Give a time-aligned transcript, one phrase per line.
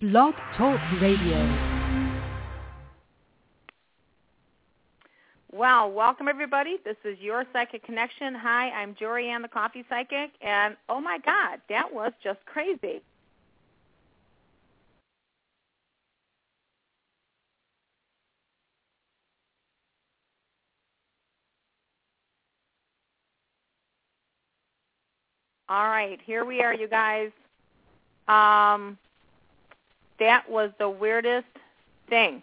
[0.00, 1.42] Blog Talk Radio.
[5.50, 6.76] Well, welcome everybody.
[6.84, 8.32] This is your Psychic Connection.
[8.36, 13.02] Hi, I'm Jorianne the Coffee Psychic, and oh my God, that was just crazy.
[25.68, 27.32] All right, here we are, you guys.
[28.28, 28.96] Um,
[30.18, 31.46] that was the weirdest
[32.08, 32.42] thing.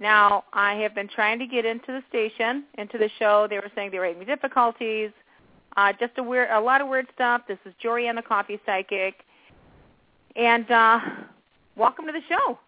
[0.00, 3.46] Now, I have been trying to get into the station, into the show.
[3.48, 5.10] They were saying they were having difficulties.
[5.76, 7.42] Uh, just a weird, a lot of weird stuff.
[7.48, 9.14] This is Jorianne the Coffee Psychic,
[10.36, 11.00] and uh,
[11.76, 12.58] welcome to the show.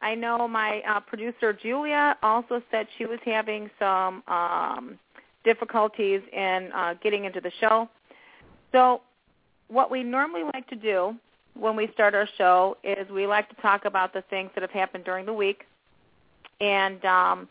[0.00, 4.98] I know my uh, producer Julia also said she was having some um,
[5.44, 7.88] difficulties in uh, getting into the show.
[8.72, 9.02] So,
[9.68, 11.14] what we normally like to do
[11.54, 14.70] when we start our show is we like to talk about the things that have
[14.70, 15.64] happened during the week.
[16.60, 17.48] And um,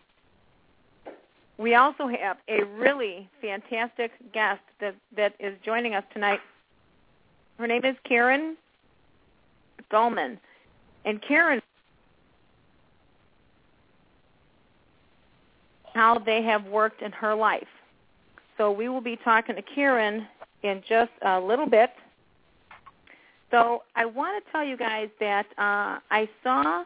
[1.57, 6.39] we also have a really fantastic guest that, that is joining us tonight.
[7.57, 8.57] Her name is Karen
[9.91, 10.37] Dahlman.
[11.05, 11.61] And Karen,
[15.93, 17.67] how they have worked in her life.
[18.57, 20.27] So we will be talking to Karen
[20.63, 21.91] in just a little bit.
[23.51, 26.85] So I want to tell you guys that uh, I saw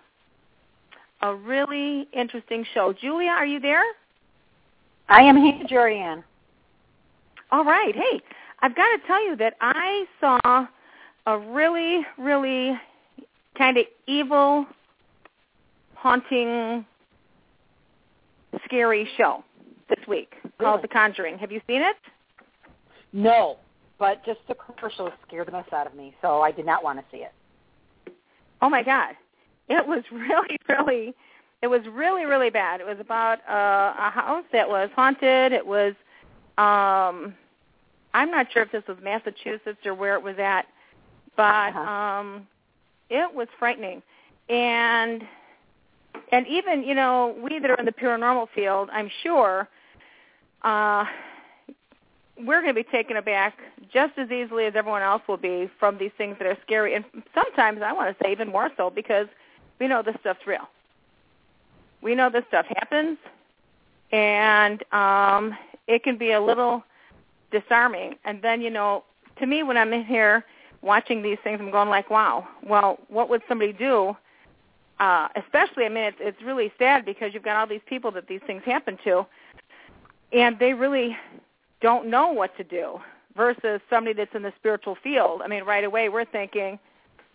[1.22, 2.94] a really interesting show.
[3.00, 3.84] Julia, are you there?
[5.08, 6.24] I am here, Jorianne.
[7.52, 7.96] All right.
[7.96, 8.22] Hey,
[8.62, 10.68] I've got to tell you that I saw
[11.28, 12.80] a really, really
[13.56, 14.66] kind of evil,
[15.94, 16.84] haunting,
[18.66, 19.44] scary show
[19.90, 20.54] this week really?
[20.60, 21.38] called The Conjuring.
[21.38, 21.96] Have you seen it?
[23.14, 23.58] No
[24.00, 27.00] but just the commercial scared the mess out of me, so I did not want
[27.00, 27.34] to see it.
[28.62, 29.16] Oh my god,
[29.70, 31.16] it was really, really,
[31.62, 32.82] it was really, really bad.
[32.82, 35.52] It was about uh, a house that was haunted.
[35.52, 35.94] It was,
[36.58, 37.34] um,
[38.14, 40.66] I'm not sure if this was Massachusetts or where it was at,
[41.38, 41.80] but uh-huh.
[41.80, 42.48] um,
[43.10, 44.02] it was frightening,
[44.50, 45.24] and
[46.32, 49.70] and even you know we that are in the paranormal field, I'm sure.
[50.64, 51.06] Uh,
[52.38, 53.58] we're going to be taken aback
[53.92, 56.94] just as easily as everyone else will be from these things that are scary.
[56.94, 59.28] And sometimes I want to say even more so because
[59.80, 60.68] we know this stuff's real.
[62.02, 63.18] We know this stuff happens,
[64.12, 65.58] and um,
[65.88, 66.84] it can be a little
[67.52, 68.16] disarming.
[68.26, 69.04] And then, you know,
[69.40, 70.46] to me, when I'm in here
[70.82, 74.16] watching these things, I'm going like, wow, well, what would somebody do?
[75.00, 78.28] Uh, especially, I mean, it's, it's really sad because you've got all these people that
[78.28, 79.26] these things happen to,
[80.32, 81.18] and they really
[81.82, 83.00] don't know what to do
[83.36, 85.42] versus somebody that's in the spiritual field.
[85.44, 86.80] I mean, right away we're thinking,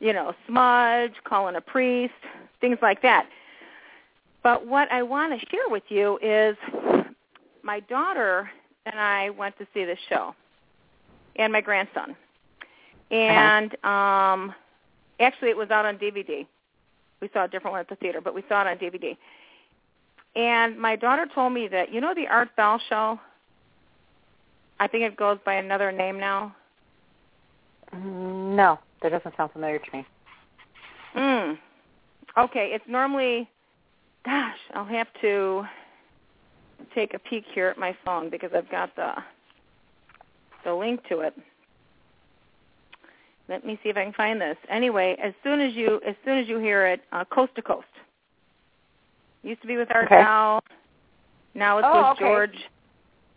[0.01, 2.15] you know, smudge, calling a priest,
[2.61, 3.29] things like that.
[4.43, 6.57] But what I want to share with you is
[7.63, 8.51] my daughter
[8.87, 10.35] and I went to see this show,
[11.37, 12.17] and my grandson.
[13.11, 14.55] And um,
[15.19, 16.47] actually, it was out on DVD.
[17.21, 19.17] We saw a different one at the theater, but we saw it on DVD.
[20.37, 23.21] And my daughter told me that you know the Art Bell show
[24.81, 26.57] I think it goes by another name now.
[27.95, 30.07] Mm, no, that doesn't sound familiar to me.
[31.13, 31.53] Hmm.
[32.39, 33.49] Okay, it's normally.
[34.25, 35.65] Gosh, I'll have to
[36.95, 39.13] take a peek here at my phone because I've got the
[40.65, 41.35] the link to it.
[43.49, 44.57] Let me see if I can find this.
[44.69, 47.87] Anyway, as soon as you as soon as you hear it, uh, coast to coast.
[49.43, 50.23] Used to be with Art okay.
[50.23, 50.61] Now.
[51.55, 52.25] Now it's oh, with okay.
[52.25, 52.57] George.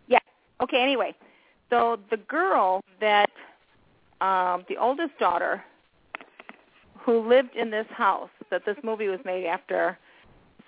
[0.07, 0.19] Yeah.
[0.61, 0.81] Okay.
[0.81, 1.15] Anyway,
[1.73, 3.31] so the girl that
[4.21, 5.63] um, the oldest daughter
[6.99, 9.97] who lived in this house that this movie was made after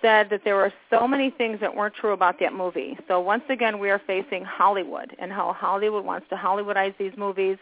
[0.02, 2.98] said that there were so many things that weren't true about that movie.
[3.06, 7.56] So once again, we are facing Hollywood and how Hollywood wants to Hollywoodize these movies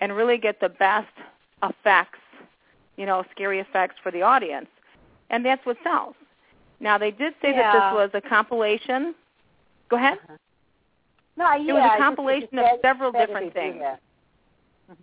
[0.00, 1.12] and really get the best
[1.64, 2.20] effects,
[2.96, 4.68] you know, scary effects for the audience.
[5.30, 6.14] And that's what sells.
[6.78, 7.72] Now, they did say yeah.
[7.72, 9.16] that this was a compilation.
[9.90, 10.18] Go ahead.
[10.28, 10.36] Uh-huh.
[11.36, 13.76] No, yeah, it was a compilation of several different things.
[13.76, 14.94] Mm-hmm.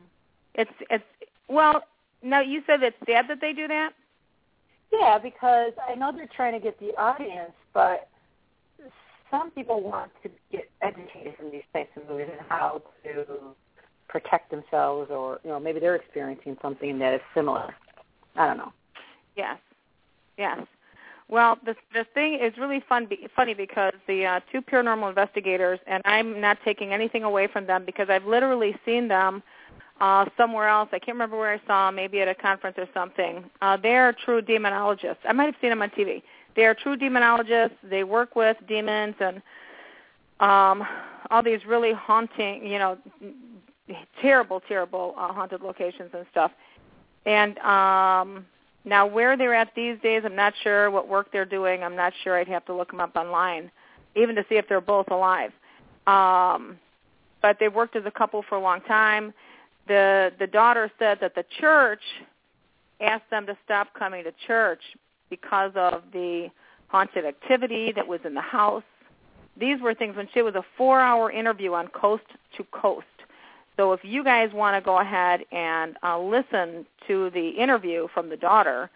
[0.55, 1.03] It's it's
[1.47, 1.83] well.
[2.23, 3.91] Now you said it's sad that they do that.
[4.91, 8.09] Yeah, because I know they're trying to get the audience, but
[9.29, 13.25] some people want to get educated from these types of movies and how to
[14.09, 17.73] protect themselves, or you know, maybe they're experiencing something that is similar.
[18.35, 18.73] I don't know.
[19.35, 19.57] Yes,
[20.37, 20.59] yes.
[21.31, 25.79] Well, the the thing is really fun, be, funny because the uh, two paranormal investigators,
[25.87, 29.41] and I'm not taking anything away from them because I've literally seen them
[30.01, 30.89] uh, somewhere else.
[30.91, 33.49] I can't remember where I saw them, maybe at a conference or something.
[33.61, 35.19] Uh, they're true demonologists.
[35.25, 36.21] I might have seen them on TV.
[36.57, 37.77] They are true demonologists.
[37.81, 39.41] They work with demons and
[40.41, 40.85] um,
[41.29, 42.97] all these really haunting, you know,
[44.21, 46.51] terrible, terrible uh, haunted locations and stuff.
[47.25, 48.45] And um,
[48.83, 51.83] now where they're at these days, I'm not sure what work they're doing.
[51.83, 52.37] I'm not sure.
[52.37, 53.71] I'd have to look them up online,
[54.15, 55.51] even to see if they're both alive.
[56.07, 56.79] Um,
[57.41, 59.33] but they've worked as a couple for a long time.
[59.87, 62.01] The the daughter said that the church
[62.99, 64.81] asked them to stop coming to church
[65.29, 66.49] because of the
[66.87, 68.83] haunted activity that was in the house.
[69.57, 72.23] These were things when she was a four-hour interview on Coast
[72.57, 73.05] to Coast.
[73.77, 78.29] So if you guys want to go ahead and uh, listen to the interview from
[78.29, 78.89] the daughter,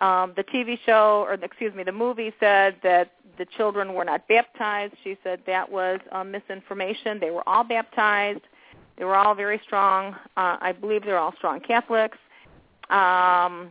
[0.00, 4.26] um, the TV show, or excuse me, the movie said that the children were not
[4.28, 4.94] baptized.
[5.04, 7.20] She said that was uh, misinformation.
[7.20, 8.42] They were all baptized.
[8.98, 10.14] They were all very strong.
[10.36, 12.18] Uh, I believe they're all strong Catholics.
[12.90, 13.70] Um,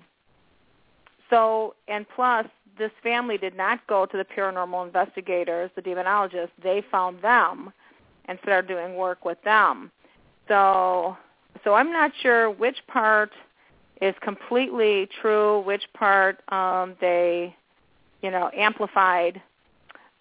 [1.30, 2.46] so, and plus,
[2.78, 6.50] this family did not go to the paranormal investigators, the demonologists.
[6.64, 7.72] They found them
[8.26, 9.92] and started doing work with them.
[10.52, 11.16] So,
[11.64, 13.32] so I'm not sure which part
[14.02, 17.56] is completely true, which part um, they,
[18.22, 19.42] you know, amplified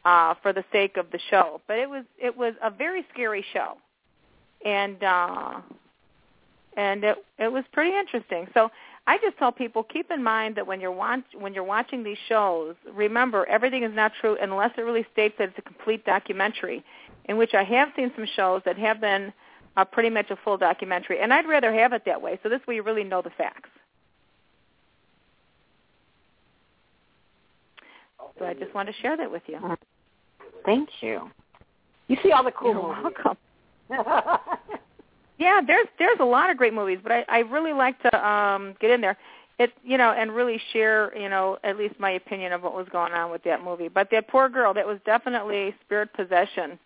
[0.04, 1.60] uh, for the sake of the show.
[1.66, 3.76] But it was it was a very scary show,
[4.64, 5.60] and uh,
[6.76, 8.46] and it it was pretty interesting.
[8.54, 8.70] So
[9.08, 12.18] I just tell people keep in mind that when you're watch, when you're watching these
[12.28, 16.84] shows, remember everything is not true unless it really states that it's a complete documentary.
[17.24, 19.32] In which I have seen some shows that have been
[19.76, 22.38] uh, pretty much a full documentary, and I'd rather have it that way.
[22.42, 23.70] So this way you really know the facts.
[28.38, 29.58] So I just wanted to share that with you.
[30.64, 31.30] Thank you.
[32.08, 33.14] You see all the cool You're movies.
[33.24, 33.36] welcome.
[35.38, 38.74] yeah, there's there's a lot of great movies, but I, I really like to um
[38.80, 39.16] get in there.
[39.58, 42.86] It you know, and really share, you know, at least my opinion of what was
[42.90, 43.88] going on with that movie.
[43.88, 46.78] But that poor girl, that was definitely spirit possession.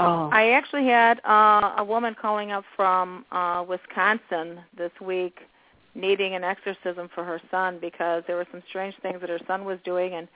[0.00, 0.28] Oh.
[0.32, 5.38] I actually had uh, a woman calling up from uh, Wisconsin this week
[5.94, 9.64] needing an exorcism for her son because there were some strange things that her son
[9.64, 10.28] was doing and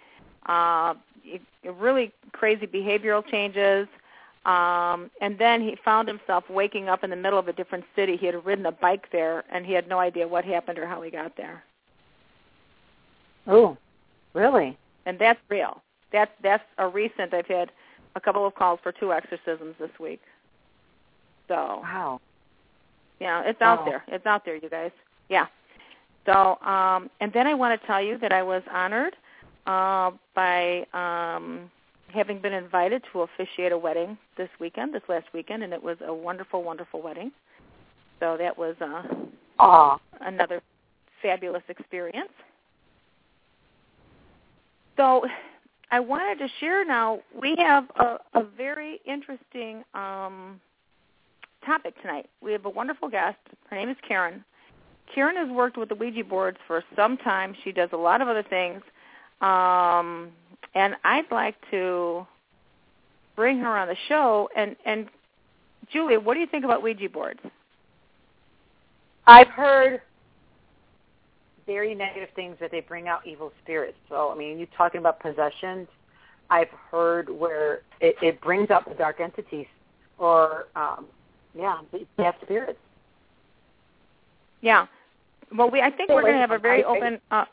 [0.47, 0.95] uh,
[1.25, 3.89] it, it really crazy behavioral changes.
[4.47, 8.17] Um, and then he found himself waking up in the middle of a different city.
[8.17, 11.03] He had ridden a bike there, and he had no idea what happened or how
[11.03, 11.63] he got there.
[13.47, 13.77] Oh,
[14.33, 14.79] really?
[15.05, 15.83] And that's real.
[16.13, 17.35] That's that's a recent.
[17.35, 17.71] I've had
[18.15, 20.21] a couple of calls for two exorcisms this week.
[21.49, 22.21] So Wow.
[23.21, 24.05] yeah, it's out there.
[24.09, 24.93] It's out there, you guys.
[25.29, 25.47] Yeah.
[26.27, 29.15] So um, and then I want to tell you that I was honored
[29.67, 31.71] uh, by um,
[32.09, 35.97] having been invited to officiate a wedding this weekend, this last weekend, and it was
[36.07, 37.31] a wonderful, wonderful wedding.
[38.21, 39.03] So that was uh,
[39.59, 39.99] Aw.
[40.21, 40.63] another
[41.23, 42.31] fabulous experience.
[44.97, 45.25] So
[45.91, 50.61] I wanted to share now, we have a, a very interesting um,
[51.65, 52.29] topic tonight.
[52.43, 53.39] We have a wonderful guest.
[53.71, 54.45] Her name is Karen.
[55.15, 57.55] Karen has worked with the Ouija boards for some time.
[57.65, 58.83] She does a lot of other things.
[59.41, 60.31] Um,
[60.75, 62.27] and I'd like to
[63.35, 64.51] bring her on the show.
[64.55, 65.07] And, and
[65.91, 67.41] Julia, what do you think about Ouija boards?
[69.27, 70.03] I've heard
[71.69, 73.99] very negative things that they bring out evil spirits.
[74.09, 75.87] So, I mean, you talking about possessions.
[76.49, 79.67] I've heard where it, it brings out the dark entities
[80.17, 81.05] or, um,
[81.55, 82.79] yeah, the bad spirits.
[84.63, 84.87] Yeah.
[85.55, 87.21] Well, we I think we're going to have a very open.
[87.31, 87.45] Uh,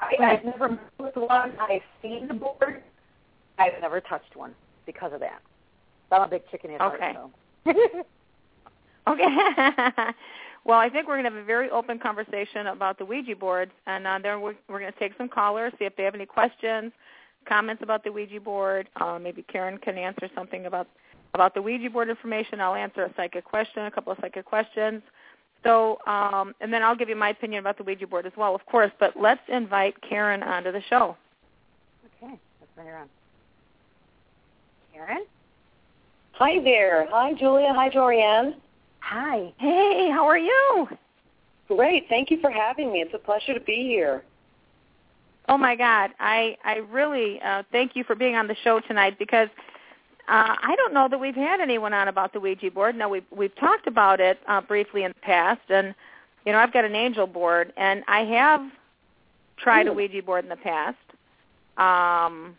[0.00, 1.52] I, I've never met with one.
[1.60, 2.82] I've seen the board.
[3.58, 4.54] I've never touched one
[4.86, 5.42] because of that.
[6.08, 7.14] So I'm a big chicken heart, Okay.
[7.66, 8.04] so.
[9.12, 9.26] okay.
[10.64, 13.72] well, I think we're going to have a very open conversation about the Ouija boards,
[13.86, 16.26] and uh, then we're, we're going to take some callers, see if they have any
[16.26, 16.92] questions,
[17.48, 18.88] comments about the Ouija board.
[18.96, 20.88] Uh, maybe Karen can answer something about
[21.34, 22.60] about the Ouija board information.
[22.60, 25.02] I'll answer a psychic question, a couple of psychic questions.
[25.64, 28.54] So, um, and then I'll give you my opinion about the Ouija board as well,
[28.54, 28.90] of course.
[29.00, 31.16] But let's invite Karen onto the show.
[32.22, 33.08] Okay, let's bring her on.
[34.92, 35.24] Karen?
[36.32, 37.06] Hi there.
[37.10, 37.72] Hi, Julia.
[37.74, 38.54] Hi, Jorianne.
[39.02, 39.52] Hi.
[39.58, 40.88] Hey, how are you?
[41.68, 42.06] Great.
[42.08, 43.00] Thank you for having me.
[43.00, 44.22] It's a pleasure to be here.
[45.48, 49.18] Oh my God, I I really uh, thank you for being on the show tonight
[49.18, 49.48] because
[50.28, 52.94] uh, I don't know that we've had anyone on about the Ouija board.
[52.94, 55.94] No, we've we've talked about it uh, briefly in the past, and
[56.46, 58.60] you know I've got an angel board, and I have
[59.58, 60.96] tried a Ouija board in the past,
[61.76, 62.56] um,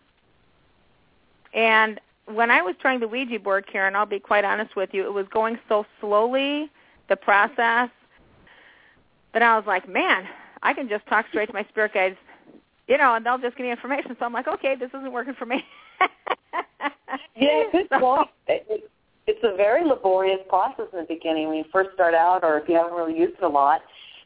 [1.54, 5.06] and when I was trying the Ouija board, Karen, I'll be quite honest with you,
[5.06, 6.72] it was going so slowly,
[7.10, 7.90] the process,
[9.34, 10.28] that I was like, man,
[10.62, 12.16] I can just talk straight to my spirit guides,
[12.88, 14.16] you know, and they'll just give me information.
[14.20, 15.66] So I'm like, okay, this isn't working for me.
[17.36, 18.30] yeah, good so, point.
[19.26, 22.68] It's a very laborious process in the beginning when you first start out, or if
[22.68, 23.82] you haven't really used it a lot.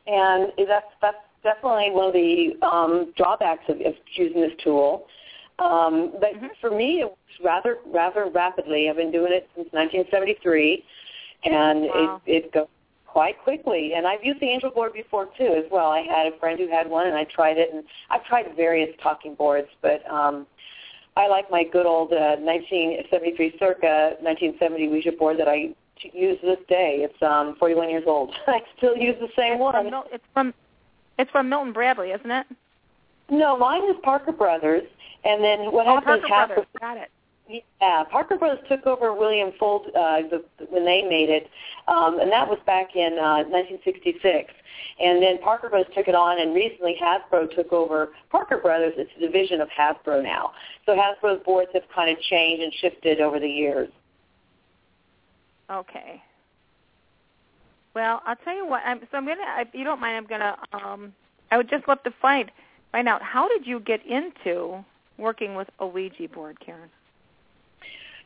[0.08, 5.08] And that's that's definitely one of the um, drawbacks of, of choosing this tool.
[5.60, 6.56] Um, but Mhm.
[6.62, 8.90] for me, it was rather rather rapidly.
[8.90, 10.84] I've been doing it since 1973,
[11.44, 12.22] and Wow.
[12.26, 12.68] it it goes
[13.08, 13.94] quite quickly.
[13.94, 15.90] And I've used the Angel board before too, as well.
[15.92, 17.74] I had a friend who had one, and I tried it.
[17.74, 20.46] And I've tried various talking boards, but um,
[21.16, 26.40] I like my good old uh, 1973 circa 1970 Ouija board that I t- use
[26.44, 27.00] this day.
[27.02, 28.36] It's um, 41 years old.
[28.48, 29.74] I still use the same it's one.
[29.74, 30.54] from, Mil- it's from
[31.18, 32.46] it's from Milton Bradley, isn't it?
[33.30, 34.84] No, mine is Parker Brothers.
[35.24, 36.66] And then what oh, happened Parker half Brothers.
[36.80, 37.12] Got it.
[37.82, 41.50] Yeah, Parker Brothers took over William Fuld uh, the, when they made it,
[41.88, 44.54] um, and that was back in uh, 1966.
[45.00, 48.94] And then Parker Brothers took it on, and recently Hasbro took over Parker Brothers.
[48.98, 50.52] It's a division of Hasbro now.
[50.86, 53.90] So Hasbro's boards have kind of changed and shifted over the years.
[55.72, 56.22] Okay.
[57.94, 58.82] Well, I'll tell you what.
[58.86, 60.58] I'm, so I'm gonna, if you don't mind, I'm gonna.
[60.74, 61.14] Um,
[61.50, 62.52] I would just love to find
[62.92, 64.84] find out how did you get into
[65.18, 66.90] working with a Ouija board, Karen?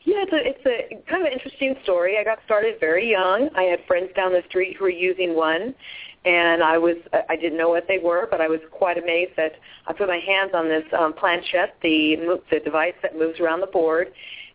[0.04, 2.18] Yeah, it's a it's a kind of an interesting story.
[2.18, 3.50] I got started very young.
[3.54, 5.74] I had friends down the street who were using one,
[6.24, 6.96] and I was
[7.28, 9.52] I didn't know what they were, but I was quite amazed that
[9.86, 13.68] I put my hands on this um, planchette, the the device that moves around the
[13.68, 14.08] board,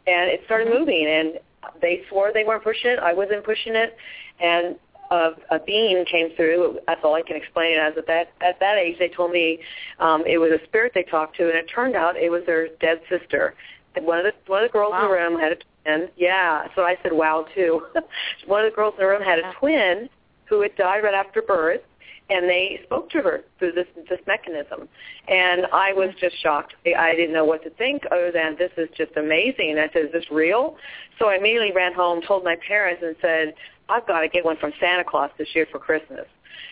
[0.05, 1.07] and it started moving.
[1.07, 1.39] And
[1.81, 2.99] they swore they weren't pushing it.
[2.99, 3.95] I wasn't pushing it,
[4.41, 4.75] and
[5.11, 6.79] a, a being came through.
[6.87, 7.97] That's all I can explain it as.
[7.97, 9.59] At that at that age, they told me
[9.99, 12.67] um, it was a spirit they talked to, and it turned out it was their
[12.79, 13.55] dead sister.
[13.95, 16.09] And one of the one of the girls in the room had a twin.
[16.17, 17.85] Yeah, so I said, "Wow!" too.
[18.45, 20.09] one of the girls in the room had a twin
[20.45, 21.81] who had died right after birth,
[22.29, 24.87] and they spoke to her through this this mechanism.
[25.27, 26.19] And I was mm-hmm.
[26.19, 26.75] just shocked.
[26.85, 29.77] I- I didn't know what to think other than this is just amazing.
[29.79, 30.77] I said, "Is this real?"
[31.19, 33.53] So I immediately ran home, told my parents, and said,
[33.89, 36.25] "I've got to get one from Santa Claus this year for Christmas."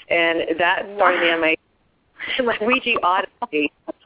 [0.09, 1.55] And that started me on my
[2.43, 3.71] my Ouija odyssey.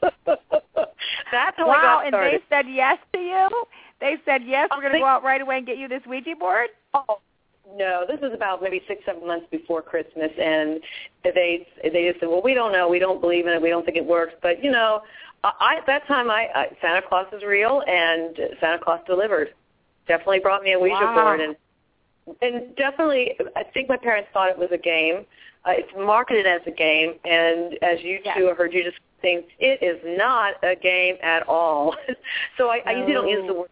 [1.32, 3.48] That's how I wow, and they said yes to you.
[4.00, 4.68] They said yes.
[4.70, 6.68] We're going to go out right away and get you this Ouija board.
[6.94, 7.20] Oh
[7.76, 10.80] no, this was about maybe six, seven months before Christmas, and
[11.24, 13.84] they they just said, "Well, we don't know, we don't believe in it, we don't
[13.84, 15.02] think it works." But you know,
[15.44, 19.54] I at that time, I, I Santa Claus is real, and Santa Claus delivered.
[20.08, 21.14] Definitely brought me a Ouija Wow.
[21.14, 21.56] board, and
[22.42, 25.26] and definitely, I think my parents thought it was a game.
[25.66, 28.36] Uh, it's marketed as a game, and as you Yes.
[28.36, 31.94] two heard you just think it is not a game at all.
[32.56, 33.70] so I, I usually don't use the word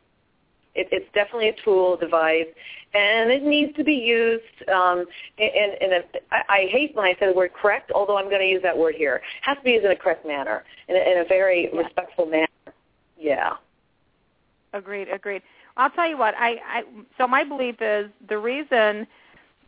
[0.79, 2.47] it, it's definitely a tool, device,
[2.95, 4.69] and it needs to be used.
[4.69, 5.05] Um,
[5.37, 8.41] in, in a, I, I hate when I say the word correct, although I'm going
[8.41, 9.17] to use that word here.
[9.17, 11.81] It has to be used in a correct manner, in a, in a very Yeah.
[11.81, 12.47] respectful manner.
[13.19, 13.57] Yeah.
[14.73, 15.43] Agreed, agreed.
[15.77, 16.35] I'll tell you what.
[16.37, 16.83] I, I
[17.17, 19.07] so my belief is the reason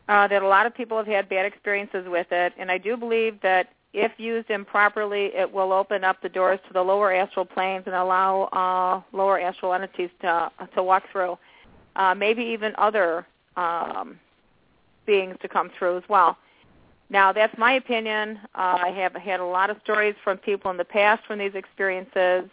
[0.08, 2.96] uh, that a lot of people have had bad experiences with it, and I do
[2.96, 7.44] believe that if used improperly, it will open up the doors to the lower astral
[7.44, 11.38] planes and allow uh, lower astral entities to to walk through.
[11.96, 14.18] Uh, maybe even other um,
[15.06, 16.36] beings to come through as well.
[17.10, 18.38] Now, that's my opinion.
[18.54, 21.54] Uh, I have had a lot of stories from people in the past from these
[21.54, 22.48] experiences.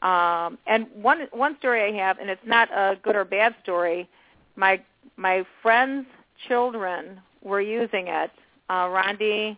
[0.00, 4.08] Um, and one one story I have, and it's not a good or bad story.
[4.56, 4.80] My
[5.16, 6.06] my friends'
[6.48, 8.30] children were using it.
[8.68, 9.56] Uh, Rondi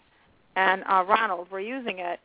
[0.56, 2.20] and uh, Ronald were using it,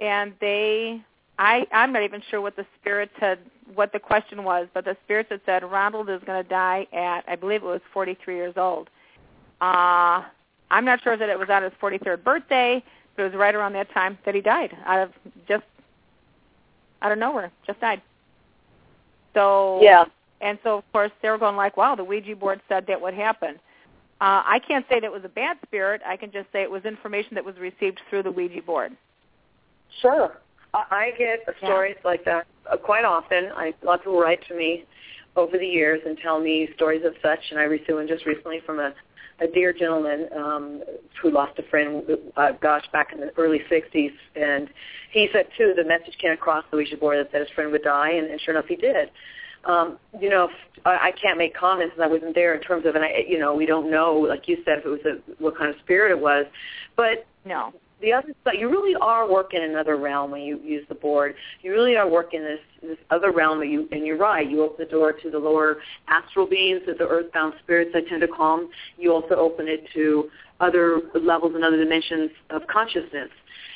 [0.00, 1.00] and they.
[1.38, 3.38] I I'm not even sure what the spirits had
[3.74, 7.24] what the question was, but the spirits had said Ronald is going to die at
[7.28, 8.90] I believe it was 43 years old.
[9.60, 10.22] Uh,
[10.70, 12.82] I'm not sure that it was on his 43rd birthday,
[13.16, 15.12] but it was right around that time that he died out of
[15.46, 15.64] just
[17.02, 18.00] out of nowhere, just died.
[19.34, 20.04] So Yeah.
[20.40, 23.14] and so of course they were going like, wow, the Ouija board said that would
[23.14, 23.58] happen.
[24.20, 26.00] Uh, I can't say that it was a bad spirit.
[26.06, 28.96] I can just say it was information that was received through the Ouija board.
[30.00, 30.38] Sure.
[30.74, 31.68] I, get Yeah.
[31.68, 33.50] stories like that uh, quite often.
[33.54, 34.84] I, lot of people write to me
[35.36, 38.60] over the years and tell me stories of such, and I received one just recently
[38.64, 38.94] from a,
[39.40, 40.82] a dear gentleman um,
[41.20, 42.02] who lost a friend,
[42.36, 44.68] uh, gosh, back in the early 60s, and
[45.10, 47.82] he said, too, the message came across the Ouija board that said his friend would
[47.82, 49.10] die, and, and sure enough, he did.
[49.64, 50.48] Um, you know,
[50.84, 53.38] I, I can't make comments, and I wasn't there in terms of, and I, you
[53.38, 56.10] know, we don't know, like you said, if it was a what kind of spirit
[56.12, 56.46] it was,
[56.96, 57.72] but No.
[58.02, 61.34] The other side, you really are working another realm when you use the board.
[61.62, 63.60] You really are working this this other realm.
[63.60, 64.48] That you and you're right.
[64.48, 65.78] You open the door to the lower
[66.08, 67.92] astral beings, to the earthbound spirits.
[67.94, 68.70] I tend to call them.
[68.98, 70.28] You also open it to
[70.60, 73.30] other levels and other dimensions of consciousness.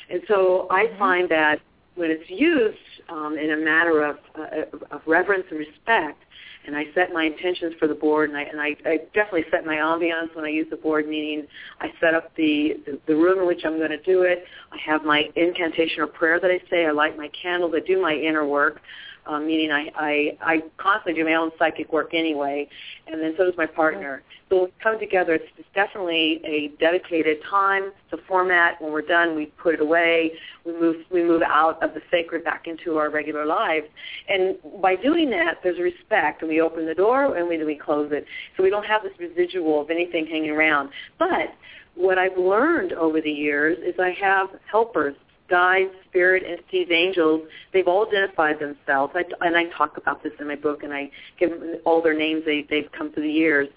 [0.09, 0.99] And so I mm-hmm.
[0.99, 1.59] find that
[1.95, 2.77] when it's used
[3.09, 6.21] um, in a matter of, uh, of reverence and respect,
[6.67, 9.65] and I set my intentions for the board, and I and I, I definitely set
[9.65, 11.47] my ambiance when I use the board, meaning
[11.79, 14.43] I set up the, the the room in which I'm going to do it.
[14.71, 16.85] I have my incantation or prayer that I say.
[16.85, 17.73] I light my candles.
[17.75, 18.81] I do my inner work
[19.27, 22.67] um, meaning I, I, I constantly do my own psychic work anyway,
[23.07, 24.23] and then so does my partner.
[24.49, 27.91] So when we come together, it's, it's definitely a dedicated time.
[28.11, 28.81] The format.
[28.81, 30.31] When we're done, we put it away.
[30.65, 33.87] We move we move out of the sacred back into our regular lives,
[34.29, 38.11] and by doing that, there's respect, and we open the door and we we close
[38.13, 40.89] it, so we don't have this residual of anything hanging around.
[41.19, 41.53] But
[41.95, 45.15] what I've learned over the years is I have helpers
[45.49, 47.41] guides, spirit entities, angels,
[47.73, 49.13] they've all identified themselves.
[49.15, 52.17] I, and I talk about this in my book, and I give them all their
[52.17, 52.43] names.
[52.45, 53.67] They, they've come through the years.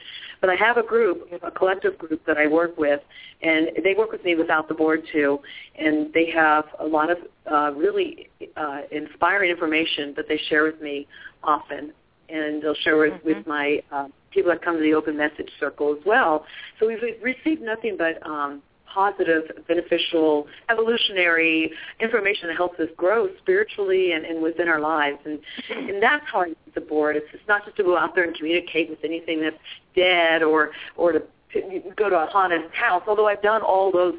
[0.40, 3.00] But I have a group, a collective group that I work with,
[3.42, 5.38] and they work with me without the board too.
[5.78, 7.18] And they have a lot of
[7.50, 11.06] uh, really uh, inspiring information that they share with me
[11.42, 11.92] often,
[12.28, 13.28] and they'll share with, mm-hmm.
[13.28, 16.44] with my uh, people that come to the open message circle as well.
[16.78, 18.62] So we've received nothing but um,
[18.92, 25.18] positive, beneficial, evolutionary information that helps us grow spiritually and, and within our lives.
[25.25, 25.38] And,
[25.70, 27.16] and that's how I use the board.
[27.16, 29.56] It's, it's not just to go out there and communicate with anything that's
[29.94, 34.14] dead or, or to, to go to a haunted house, although I've done all those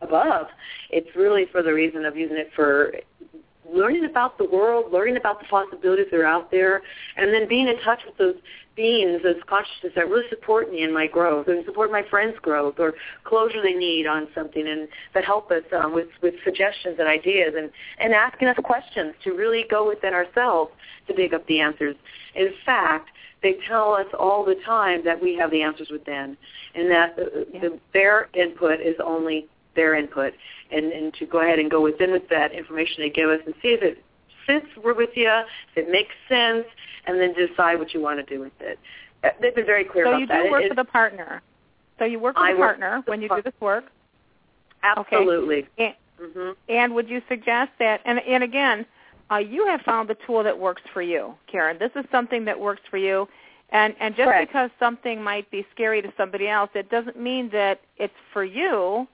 [0.00, 0.46] above.
[0.90, 2.92] It's really for the reason of using it for
[3.72, 6.82] learning about the world, learning about the possibilities that are out there,
[7.16, 8.36] and then being in touch with those
[8.76, 12.74] beings, those consciousness that really support me in my growth and support my friends' growth
[12.78, 17.08] or closure they need on something and that help us um, with, with suggestions and
[17.08, 20.70] ideas and, and asking us questions to really go within ourselves
[21.06, 21.96] to dig up the answers.
[22.34, 23.10] In fact,
[23.42, 26.36] they tell us all the time that we have the answers within
[26.74, 27.60] and that the, yeah.
[27.60, 30.34] the, their input is only their input
[30.70, 33.54] and, and to go ahead and go within with that information they give us and
[33.62, 34.02] see if it
[34.46, 35.30] fits We're with you,
[35.74, 36.66] if it makes sense,
[37.06, 38.78] and then decide what you want to do with it.
[39.22, 40.34] Uh, they've been very clear so about that.
[40.34, 41.42] So you do work it, with a partner.
[41.98, 43.84] So you work with I a partner when you do this work.
[44.82, 45.66] Absolutely.
[45.78, 45.96] Okay.
[46.18, 46.50] And, mm-hmm.
[46.68, 48.00] and would you suggest that?
[48.04, 48.86] And and again,
[49.30, 51.76] uh, you have found the tool that works for you, Karen.
[51.78, 53.28] This is something that works for you.
[53.70, 54.48] And and just Correct.
[54.48, 59.06] because something might be scary to somebody else, it doesn't mean that it's for you.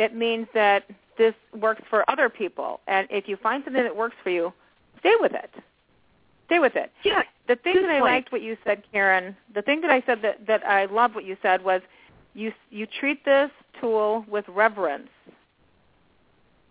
[0.00, 0.84] It means that
[1.18, 2.80] this works for other people.
[2.86, 4.50] And if you find something that works for you,
[4.98, 5.50] stay with it.
[6.46, 6.90] Stay with it.
[7.04, 7.22] Yeah.
[7.48, 8.04] The thing that I point.
[8.04, 9.36] liked what you said, Karen.
[9.54, 11.82] The thing that I said that that I love what you said was,
[12.32, 15.10] you you treat this tool with reverence,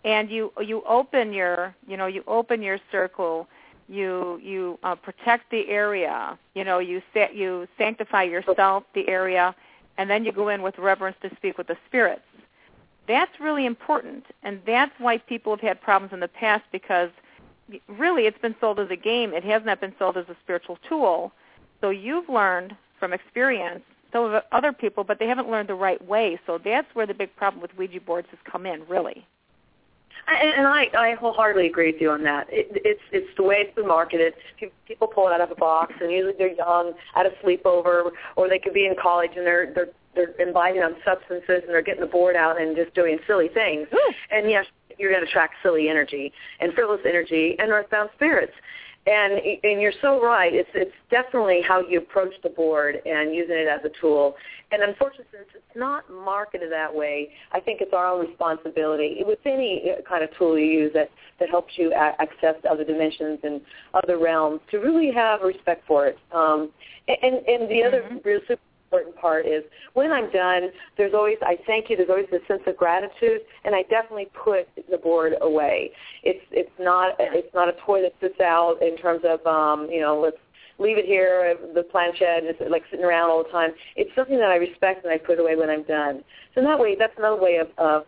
[0.04, 3.48] and you you open your you know you open your circle.
[3.88, 6.36] You you uh, protect the area.
[6.56, 9.54] You know you sa- you sanctify yourself, the area,
[10.00, 12.24] and then you go in with reverence to speak with the spirits.
[13.10, 17.10] That's really important, and that's why people have had problems in the past because
[17.88, 19.34] really it's been sold as a game.
[19.34, 21.32] It has not been sold as a spiritual tool.
[21.82, 23.82] So you've learned from experience.
[24.14, 26.40] So have other people, but they haven't learned the right way.
[26.46, 29.26] So that's where the big problem with Ouija boards has come in, really.
[30.28, 32.46] And, and I, I wholeheartely agree with you on that.
[32.52, 34.36] It, it's it's the way it's been marketed.
[34.88, 38.50] People pull it out of a box, and usually they're young, at a sleepover, or
[38.50, 42.02] they could be in college and they're they're they're imbibing on substances and they're getting
[42.02, 43.88] the board out and just doing silly things.
[43.94, 44.14] Ooh.
[44.32, 44.66] And yes,
[44.98, 48.54] you're going to attract silly energy and frivolous energy and earthbound spirits.
[49.08, 50.54] And and you're so right.
[50.54, 54.36] It's it's definitely how you approach the board and using it as a tool.
[54.72, 59.40] And unfortunately, since it's not marketed that way, I think it's our own responsibility with
[59.46, 63.62] any kind of tool you use that that helps you access other dimensions and
[63.94, 66.18] other realms to really have respect for it.
[66.34, 66.70] Um,
[67.08, 68.18] and and the other Mm-hmm.
[68.28, 71.96] real super important part is when I'm done, there's always I thank you.
[71.96, 75.92] There's always this sense of gratitude, and I definitely put the board away.
[76.24, 80.02] It's it's not it's not a toy that sits out in terms of um, you
[80.02, 80.38] know let's
[80.80, 83.72] leave it here, the planchette, and it's like sitting around all the time.
[83.96, 86.24] It's something that I respect and I put away when I'm done.
[86.56, 88.06] So in that way, that's another way of, of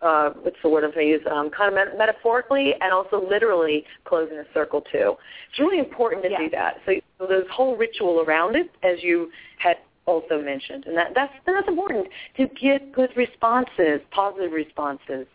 [0.00, 3.22] uh, what's the word I'm going to use, um, kind of met- metaphorically and also
[3.28, 5.16] literally closing a circle too.
[5.50, 6.38] It's really important to Yeah.
[6.38, 6.76] do that.
[6.86, 11.32] So, so there's whole ritual around it, as you had also mentioned, and that, that's
[11.46, 15.26] that's important to get good responses, positive responses.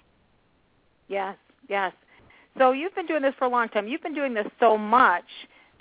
[1.07, 1.35] Yes,
[1.67, 1.91] yes.
[2.57, 3.87] So you've been doing this for a long time.
[3.87, 5.23] You've been doing this so much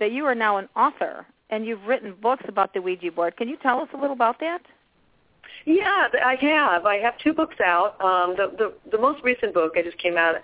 [0.01, 3.37] that you are now an author, and you've written books about the Ouija board.
[3.37, 4.61] Can you tell us a little about that?
[5.65, 6.87] Yeah, I have.
[6.87, 8.01] I have two books out.
[8.01, 10.37] Um, the, the the most recent book I just came out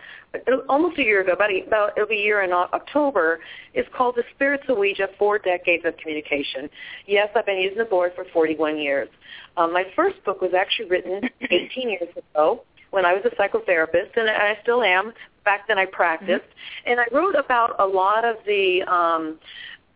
[0.68, 3.40] almost a year ago, about, a, about it'll be a year in October,
[3.72, 6.68] is called The Spirits of Ouija, Four Decades of Communication.
[7.06, 9.08] Yes, I've been using the board for 41 years.
[9.56, 14.16] Um, my first book was actually written 18 years ago when I was a psychotherapist,
[14.16, 15.12] and I still am.
[15.44, 16.90] Back then I practiced, mm-hmm.
[16.90, 19.38] and I wrote about a lot of the um,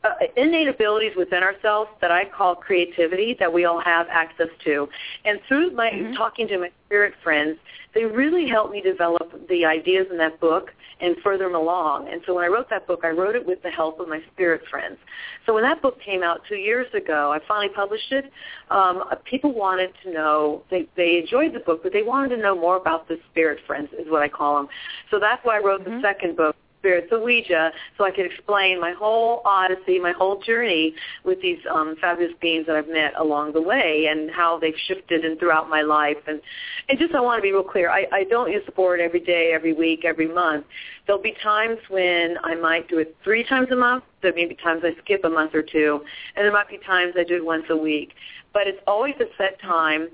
[0.04, 4.88] uh, innate abilities within ourselves that I call creativity that we all have access to.
[5.24, 6.14] And through my mm-hmm.
[6.14, 7.58] talking to my spirit friends,
[7.94, 12.08] they really helped me develop the ideas in that book and further them along.
[12.08, 14.20] And so when I wrote that book, I wrote it with the help of my
[14.32, 14.98] spirit friends.
[15.46, 18.30] So when that book came out two years ago, I finally published it.
[18.70, 22.58] Um, people wanted to know, they, they enjoyed the book, but they wanted to know
[22.58, 24.68] more about the spirit friends is what I call them.
[25.10, 25.96] So that's why I wrote mm-hmm.
[25.96, 30.40] the second book, spirits of Ouija so I could explain my whole odyssey, my whole
[30.40, 34.78] journey with these um, fabulous beings that I've met along the way and how they've
[34.86, 36.16] shifted and throughout my life.
[36.26, 36.40] And,
[36.88, 39.20] and just I want to be real clear, I, I don't use the board every
[39.20, 40.64] day, every week, every month.
[41.06, 44.04] There'll be times when I might do it three times a month.
[44.22, 46.04] There may be times I skip a month or two.
[46.36, 48.14] And there might be times I do it once a week.
[48.52, 50.08] But it's always a set time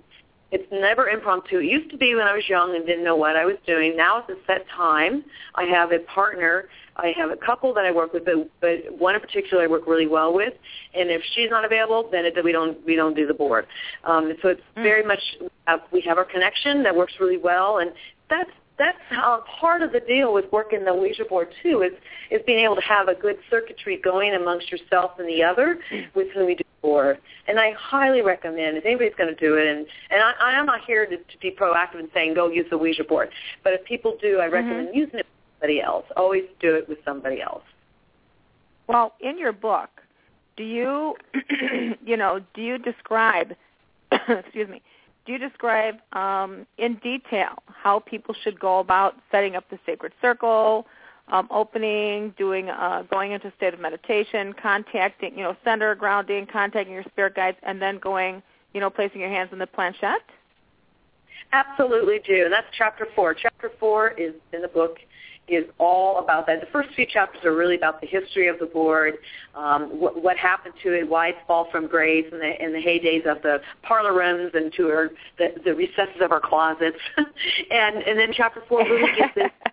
[0.54, 1.58] it's never impromptu.
[1.58, 3.96] It used to be when I was young and didn't know what I was doing.
[3.96, 5.24] Now it's a set time.
[5.56, 6.68] I have a partner.
[6.96, 9.88] I have a couple that I work with, but, but one in particular I work
[9.88, 10.54] really well with.
[10.94, 13.66] And if she's not available, then it, we don't we don't do the board.
[14.04, 14.84] Um, so it's mm.
[14.84, 15.18] very much
[15.66, 17.90] uh, we have our connection that works really well, and
[18.30, 21.92] that's that's how part of the deal with working the Ouija board too is
[22.30, 25.78] is being able to have a good circuitry going amongst yourself and the other
[26.14, 27.18] with whom you do the board.
[27.46, 30.66] And I highly recommend if anybody's going to do it, and and I, I am
[30.66, 33.30] not here to, to be proactive and saying go use the Ouija board,
[33.62, 34.98] but if people do, I recommend mm-hmm.
[34.98, 36.06] using it with somebody else.
[36.16, 37.62] Always do it with somebody else.
[38.88, 39.90] Well, in your book,
[40.56, 41.14] do you
[42.04, 43.54] you know do you describe
[44.28, 44.82] excuse me
[45.24, 50.12] do you describe um, in detail how people should go about setting up the sacred
[50.20, 50.86] circle,
[51.28, 56.46] um, opening, doing, uh, going into a state of meditation, contacting, you know, center grounding,
[56.46, 58.42] contacting your spirit guides, and then going,
[58.74, 60.20] you know, placing your hands on the planchette?
[61.52, 63.32] Absolutely do, and that's chapter four.
[63.34, 64.98] Chapter four is in the book
[65.48, 66.60] is all about that.
[66.60, 69.14] The first few chapters are really about the history of the board,
[69.54, 72.78] um, what, what happened to it, why it fall from grace in the in the
[72.78, 76.96] heydays of the parlor rooms and to our, the, the recesses of our closets,
[77.70, 79.50] and and then chapter four really gets this.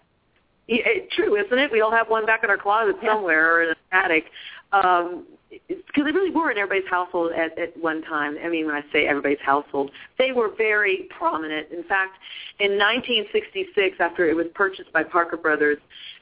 [0.73, 1.69] It, true, isn't it?
[1.69, 4.25] We all have one back in our closet somewhere or in an attic.
[4.71, 5.25] Um,
[5.67, 8.37] because they really were in everybody's household at, at one time.
[8.43, 11.71] I mean, when I say everybody's household, they were very prominent.
[11.71, 12.17] In fact,
[12.59, 15.77] in 1966, after it was purchased by Parker Brothers,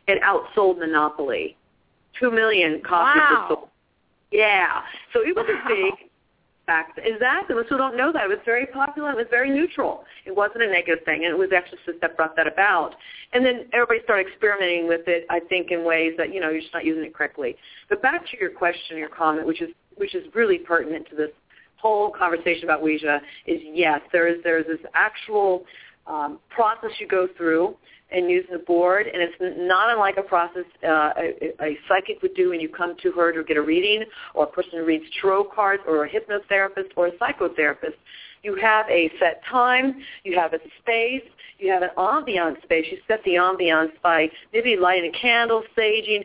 [0.08, 1.56] it outsold Monopoly.
[2.20, 3.48] Two million copies wow.
[3.50, 3.70] were sold.
[4.32, 4.82] Yeah,
[5.14, 5.60] so it was wow.
[5.66, 6.09] a big
[6.70, 7.00] fact.
[7.04, 7.56] Exactly.
[7.56, 8.26] Most people don't know that.
[8.26, 9.10] It was very popular.
[9.10, 10.04] It was very neutral.
[10.26, 12.94] It wasn't a negative thing, and it was Exorcist that brought that about.
[13.34, 16.62] And then everybody started experimenting with it, I think, in ways that, you know, you're
[16.62, 17.56] just not using it correctly.
[17.90, 21.32] But back to your question, your comment, which is which is really pertinent to this
[21.76, 25.66] whole conversation about Ouija, is yes, there is there is this actual
[26.06, 27.76] um, process you go through
[28.12, 32.34] and use the board, and it's not unlike a process uh, a, a psychic would
[32.36, 35.06] do when you come to her to get a reading, or a person who reads
[35.22, 37.94] tarot cards, or a hypnotherapist, or a psychotherapist.
[38.42, 41.24] You have a set time, you have a space,
[41.60, 42.86] you have an ambiance space.
[42.90, 46.24] You set the ambiance by maybe lighting a candle, saging,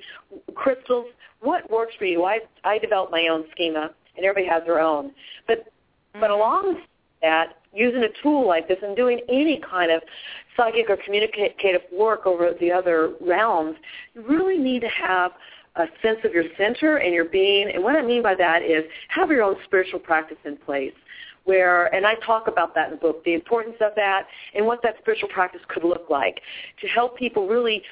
[0.54, 1.06] crystals.
[1.40, 2.24] What works for you?
[2.24, 5.10] I I developed my own schema, and everybody has their own.
[5.46, 5.66] But
[6.12, 6.32] but mm-hmm.
[6.32, 6.80] along
[7.20, 10.02] that, using a tool like this and doing any kind of
[10.56, 13.76] psychic or communicative work over the other realms,
[14.14, 15.32] you really need to have
[15.76, 17.70] a sense of your center and your being.
[17.70, 20.92] And what I mean by that is have your own spiritual practice in place
[21.44, 24.82] where, and I talk about that in the book, the importance of that and what
[24.82, 26.40] that spiritual practice could look like
[26.80, 27.82] to help people really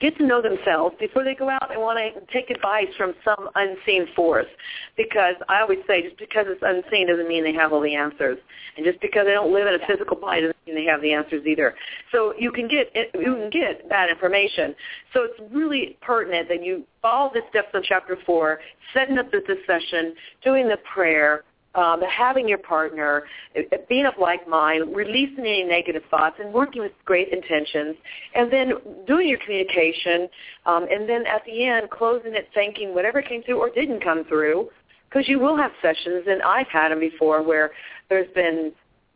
[0.00, 3.48] get to know themselves before they go out and want to take advice from some
[3.54, 4.46] unseen force.
[4.96, 8.38] Because I always say, just because it's unseen doesn't mean they have all the answers,
[8.76, 11.12] and just because they don't live in a physical body doesn't mean they have the
[11.12, 11.74] answers either.
[12.12, 14.74] So you can get you can get that information.
[15.12, 18.60] So it's really pertinent that you follow the steps of chapter four,
[18.94, 23.24] setting up the session, doing the prayer, um, having your partner,
[23.56, 27.96] uh, being of like mind, releasing any negative thoughts, and working with great intentions,
[28.34, 28.72] and then
[29.06, 30.28] doing your communication,
[30.66, 34.24] um, and then at the end closing it, thanking whatever came through or didn't come
[34.24, 34.68] through,
[35.08, 37.70] because you will have sessions, and I've had them before where
[38.08, 38.72] there's been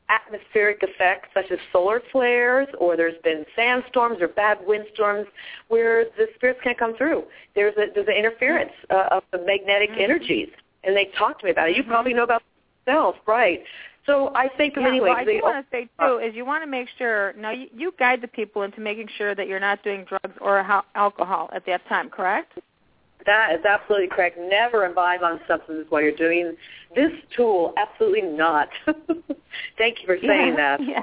[0.09, 5.27] atmospheric effects such as solar flares or there's been sandstorms or bad windstorms
[5.69, 7.25] where the spirits can't come through.
[7.55, 10.01] There's a, there's an interference uh, of the magnetic mm-hmm.
[10.01, 10.49] energies
[10.85, 11.77] and they talk to me about it.
[11.77, 12.19] You probably mm-hmm.
[12.19, 12.43] know about
[12.87, 13.63] yourself, right?
[14.07, 15.11] So I think yeah, anyway.
[15.11, 17.69] Well, I do want to say too is you want to make sure now you,
[17.75, 20.59] you guide the people into making sure that you're not doing drugs or
[20.95, 22.59] alcohol at that time, correct?
[23.27, 24.37] That is absolutely correct.
[24.39, 26.57] Never imbibe on substances while you're doing
[26.97, 27.73] this tool.
[27.77, 28.69] Absolutely not.
[29.79, 30.81] Thank you for saying yeah, that.
[30.89, 31.03] Yeah.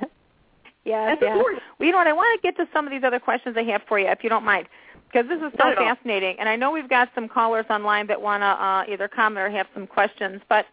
[0.85, 1.37] Yes, yes.
[1.37, 2.07] Well, you know what?
[2.07, 4.23] I want to get to some of these other questions I have for you, if
[4.23, 4.67] you don't mind,
[5.11, 5.95] because this is so Not at all.
[5.95, 6.35] fascinating.
[6.39, 9.49] And I know we've got some callers online that want to uh, either comment or
[9.49, 10.41] have some questions.
[10.47, 10.65] But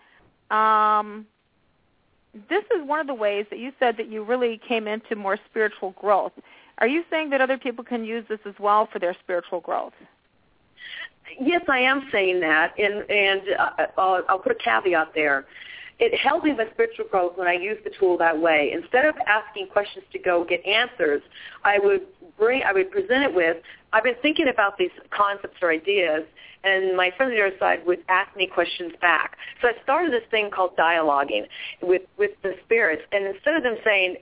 [0.55, 1.27] um,
[2.49, 5.39] this is one of the ways that you said that you really came into more
[5.49, 6.33] spiritual growth.
[6.79, 9.95] Are you saying that other people can use this as well for their spiritual growth?
[11.41, 15.47] Yes, I am saying that, and and uh, I'll, I'll put a caveat there.
[15.99, 18.71] It helped me with spiritual growth when I used the tool that way.
[18.73, 21.23] Instead of asking questions to go get answers,
[21.65, 22.03] I would
[22.39, 23.57] bring, I would present it with.
[23.93, 26.25] I've been thinking about these concepts or ideas,
[26.65, 29.37] and my friends on the other side would ask me questions back.
[29.63, 31.47] So I started this thing called dialoguing
[31.83, 34.17] with with the spirits, and instead of them saying,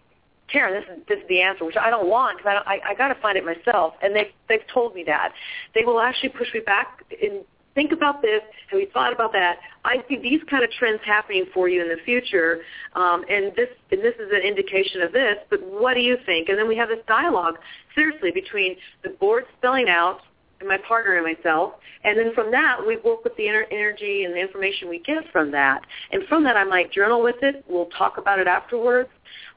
[0.48, 2.94] Karen, this is this is the answer, which I don't want because I, I I
[2.94, 3.94] got to find it myself.
[4.02, 5.32] And they they've told me that
[5.74, 8.40] they will actually push me back and think about this.
[8.70, 9.58] Have you thought about that?
[9.84, 12.60] I see these kind of trends happening for you in the future,
[12.94, 15.36] um, and this and this is an indication of this.
[15.50, 16.48] But what do you think?
[16.48, 17.56] And then we have this dialogue,
[17.94, 20.20] seriously, between the board spelling out
[20.60, 21.74] and my partner and myself.
[22.04, 25.50] And then from that, we work with the energy and the information we get from
[25.52, 25.82] that.
[26.12, 27.64] And from that, I might journal with it.
[27.68, 29.08] We'll talk about it afterwards.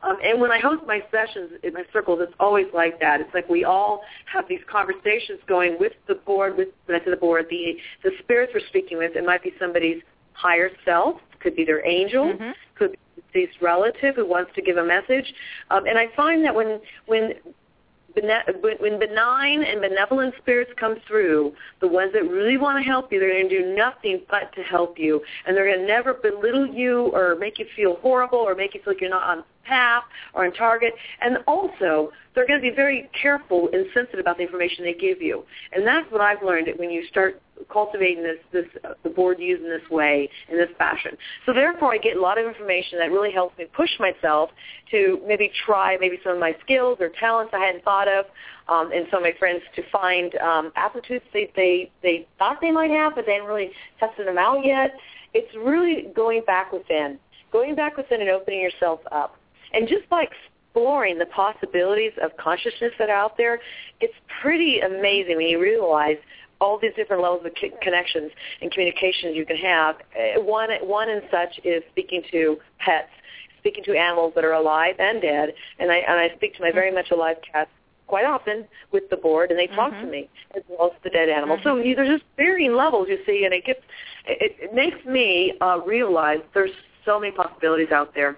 [0.03, 3.19] Um, and when I host my sessions in my circles, it's always like that.
[3.19, 7.47] It's like we all have these conversations going with the board, with say the board,
[7.49, 9.15] the the spirits we're speaking with.
[9.15, 10.01] It might be somebody's
[10.33, 12.53] higher self, could be their angel, Mhm.
[12.75, 12.97] could be
[13.33, 15.33] deceased relative who wants to give a message.
[15.71, 17.33] Um, and I find that when when
[18.61, 23.11] when when benign and benevolent spirits come through, the ones that really want to help
[23.11, 26.13] you, they're going to do nothing but to help you, and they're going to never
[26.13, 29.43] belittle you or make you feel horrible or make you feel like you're not on
[29.67, 30.03] path
[30.33, 30.93] or on target.
[31.21, 35.21] And also, they're going to be very careful and sensitive about the information they give
[35.21, 35.43] you.
[35.73, 39.63] And that's what I've learned when you start cultivating this this uh, the board used
[39.63, 41.17] in this way in this fashion.
[41.45, 44.51] So therefore, I get a lot of information that really helps me push myself
[44.91, 48.25] to maybe try maybe some of my skills or talents I hadn't thought of,
[48.69, 52.71] um, and some of my friends to find um, aptitudes they they they thought they
[52.71, 54.93] might have, but they hadn't really tested them out yet.
[55.33, 57.19] It's really going back within,
[57.51, 59.37] going back within and opening yourself up,
[59.73, 63.59] and just by exploring the possibilities of consciousness that are out there,
[63.99, 66.17] it's pretty amazing when you realize
[66.59, 69.95] all these different levels of c- connections and communications you can have.
[70.17, 73.09] Uh, One, one and such is speaking to pets,
[73.59, 76.71] speaking to animals that are alive and dead, and I and I speak to my
[76.71, 77.69] very much alive cats
[78.07, 80.09] quite often with the board, and they talk to Mhm.
[80.11, 81.59] me as well as the dead animals.
[81.63, 83.83] So you, there's just varying levels you see, and it gets
[84.25, 86.71] it, it makes me uh, realize there's
[87.05, 88.37] so many possibilities out there,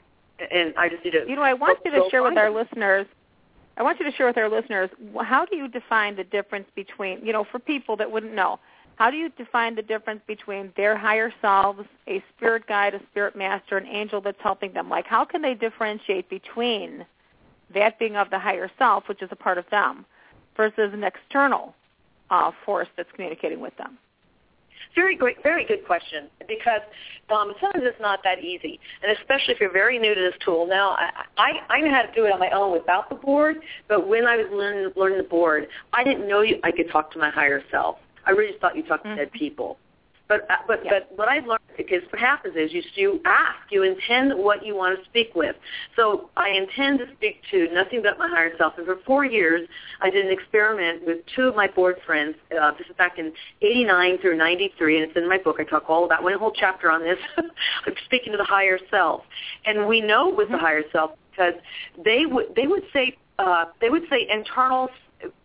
[0.52, 1.26] and I just need to.
[1.28, 2.56] You know, I want you to share with our them.
[2.56, 3.08] listeners.
[3.78, 4.90] I want you to share with our listeners
[5.24, 8.60] how do you define the difference between, you know, for people that wouldn't know,
[8.98, 13.38] how do you define the difference between their higher selves, a spirit guide, a spirit
[13.38, 14.90] master, an angel that's helping them?
[14.90, 17.06] Like, how can they differentiate between
[17.74, 20.06] that being of the higher self, which is a part of them,
[20.58, 21.74] versus an external
[22.30, 23.98] uh, force that's communicating with them?
[24.96, 26.82] Very great, very good question because
[27.30, 30.66] um, sometimes it's not that easy, and especially if you're very new to this tool.
[30.68, 33.58] Now, I, I I know how to do it on my own without the board,
[33.88, 37.12] but when I was learning learning the board, I didn't know you, I could talk
[37.14, 37.98] to my higher self.
[38.26, 39.78] I really just thought you talked to dead people.
[40.30, 40.92] But uh, but Yeah.
[40.92, 44.76] but what I've learned is what happens is you you ask, you intend what you
[44.76, 45.56] want to speak with.
[45.96, 48.78] So I intend to speak to nothing but my higher self.
[48.78, 49.68] And for four years,
[50.02, 52.36] I did an experiment with two of my board friends.
[52.56, 55.58] Uh, this is back in '89 through '93, and it's in my book.
[55.60, 57.18] I talk all about one whole chapter on this.
[57.38, 59.24] I'm speaking to the higher self,
[59.66, 61.56] and we know it was the higher self because
[62.06, 64.90] they would they would say uh, they would say internal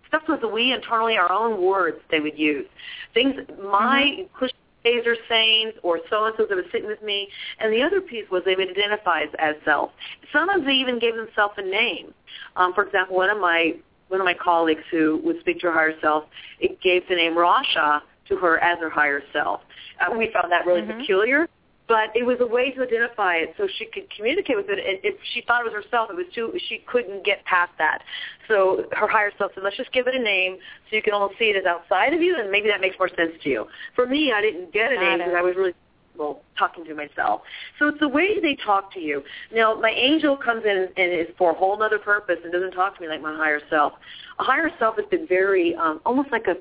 [0.09, 2.67] stuff with the we internally our own words they would use
[3.15, 7.29] things my cliches or sayings or so and so that was sitting with me.
[7.59, 9.91] And the other piece was they would identify as, as self.
[10.33, 12.13] Sometimes they even gave themselves a name.
[12.57, 13.75] Um, for example one of my
[14.09, 16.25] one of my colleagues who would speak to her higher self
[16.61, 19.61] it gave the name rasha to her as her higher self.
[20.01, 20.99] Uh, we found that really Mhm.
[20.99, 21.49] peculiar
[21.87, 24.79] but it was a way to identify it so she could communicate with it.
[24.79, 28.03] And if she thought it was herself, it was too, she couldn't get past that.
[28.49, 30.57] So her higher self said, let's just give it a name
[30.89, 33.09] so you can almost see it as outside of you, and maybe that makes more
[33.09, 33.67] sense to you.
[33.95, 35.75] For me, I didn't get a Got name because I was really
[36.17, 37.43] well, talking to myself.
[37.79, 39.23] So it's the way they talk to you.
[39.53, 42.97] Now, my angel comes in and is for a whole other purpose and doesn't talk
[42.97, 43.95] to me like my higher self.
[44.39, 46.57] A higher self has been very, um, almost like a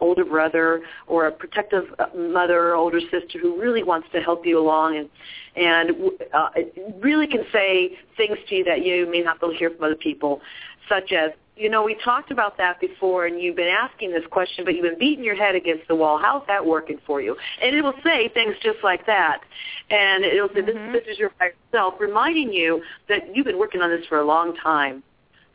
[0.00, 4.46] older brother or a protective uh, mother or older sister who really wants to help
[4.46, 5.08] you along and
[5.56, 5.92] and
[6.32, 6.48] uh,
[7.00, 9.84] really can say things to you that you may not be able to hear from
[9.84, 10.40] other people,
[10.88, 14.64] such as you know, we talked about that before, and you've been asking this question,
[14.64, 16.18] but you've been beating your head against the wall.
[16.18, 17.36] How's that working for you?
[17.62, 19.40] And it will say things just like that,
[19.90, 20.92] and it'll say, mm-hmm.
[20.92, 24.18] this, "This is your higher self," reminding you that you've been working on this for
[24.18, 25.04] a long time.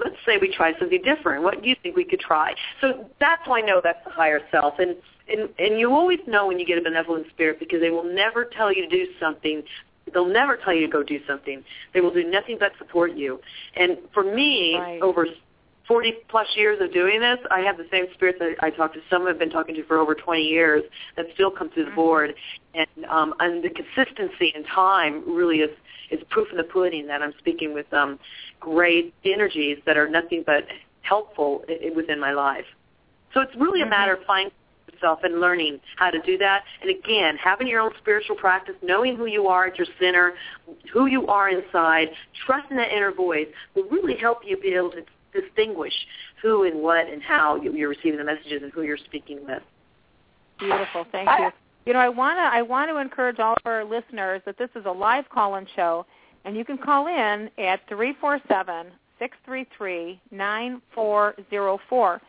[0.04, 1.44] Let's say we try something different.
[1.44, 2.56] What do you think we could try?
[2.82, 4.96] So that's why I know that's the higher self, and
[5.28, 8.46] and and you always know when you get a benevolent spirit because they will never
[8.46, 9.64] tell you to do something
[10.14, 11.64] They'll never tell you to go do something.
[11.94, 13.40] They will do nothing but support you.
[13.76, 15.02] And for me, right.
[15.02, 15.28] over
[15.88, 19.00] 40 plus years of doing this, I have the same spirits that I talk to.
[19.10, 20.84] Some I've been talking to for over 20 years
[21.16, 21.96] that still come through the Mm-hmm.
[21.96, 22.36] board,
[22.76, 25.72] and um, and the consistency and time really is
[26.12, 28.20] is proof in the pudding that I'm speaking with um,
[28.60, 30.66] great energies that are nothing but
[31.02, 32.66] helpful I- I- within my life.
[33.34, 33.90] So it's really a Mhm.
[33.90, 34.52] matter of finding
[34.92, 36.64] yourself and learning how to do that.
[36.82, 40.36] And again, having your own spiritual practice, knowing who you are at your center,
[40.92, 42.10] who you are inside,
[42.46, 45.94] trusting that inner voice will really help you be able to distinguish
[46.42, 49.62] who and what and how you- you're receiving the messages and who you're speaking with.
[50.58, 51.06] Beautiful.
[51.12, 51.52] Thank you.
[51.90, 54.70] You know, I want to I want to encourage all of our listeners that this
[54.76, 56.06] is a live call-in show,
[56.46, 61.80] and you can call in at three four seven six three three nine four zero
[61.90, 62.22] four.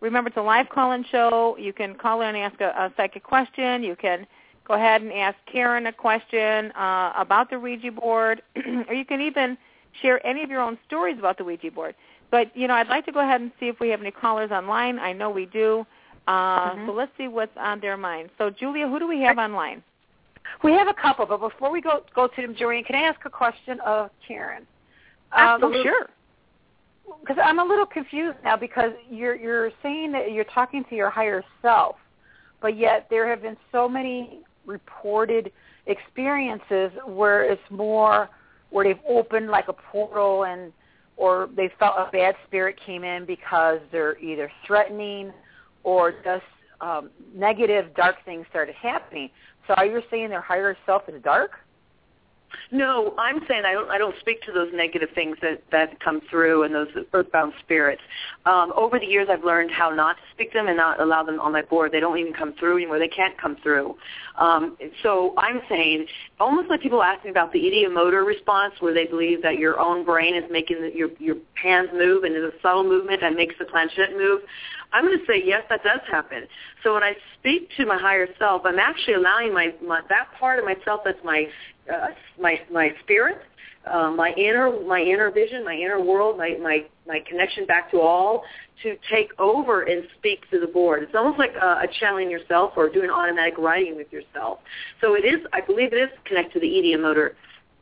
[0.00, 1.58] Remember, it's a live call-in show.
[1.60, 3.82] You can call in and ask a, a psychic question.
[3.82, 4.26] You can
[4.66, 8.40] go ahead and ask Karen a question uh, about the Ouija board,
[8.88, 9.58] or you can even
[10.00, 11.94] share any of your own stories about the Ouija board.
[12.30, 14.50] But you know, I'd like to go ahead and see if we have any callers
[14.50, 14.98] online.
[14.98, 15.84] I know we do.
[16.26, 16.86] Uh, Mhm.
[16.86, 18.30] So let's see what's on their mind.
[18.38, 19.82] So, Julia, who do we have online?
[20.62, 23.24] We have a couple, but before we go go to them, Jorianne, can I ask
[23.24, 24.66] a question of Karen?
[25.32, 26.08] oh, sure.
[27.20, 31.10] Because I'm a little confused now because you're you're saying that you're talking to your
[31.10, 31.96] higher self,
[32.60, 35.52] but yet there have been so many reported
[35.86, 38.28] experiences where it's more
[38.70, 40.72] where they've opened like a portal and
[41.16, 45.32] or they felt a bad spirit came in because they're either threatening
[45.84, 46.44] or just
[46.80, 49.30] um, negative dark things started happening.
[49.66, 51.52] So are you saying their higher self is dark?
[52.70, 53.90] No, I'm saying I don't.
[53.90, 58.02] I don't speak to those negative things that that come through and those earthbound spirits.
[58.46, 61.38] Um, over the years, I've learned how not to speak them and not allow them
[61.40, 61.92] on my board.
[61.92, 62.98] They don't even come through anymore.
[62.98, 63.96] They can't come through.
[64.38, 66.06] Um, so I'm saying,
[66.40, 70.04] almost like people ask me about the ideomotor response, where they believe that your own
[70.04, 73.54] brain is making the, your your hands move and there's a subtle movement that makes
[73.58, 74.40] the planchette move.
[74.92, 76.46] I'm going to say yes, that does happen.
[76.82, 80.58] So when I speak to my higher self, I'm actually allowing my, my that part
[80.58, 81.46] of myself that's my
[82.40, 83.40] my my spirit,
[83.86, 88.00] uh, my inner my inner vision, my inner world, my my my connection back to
[88.00, 88.44] all,
[88.82, 91.02] to take over and speak to the board.
[91.02, 94.58] It's almost like uh, a channeling yourself or doing automatic writing with yourself.
[95.00, 97.30] So it is, I believe, it is connected to the ideomotor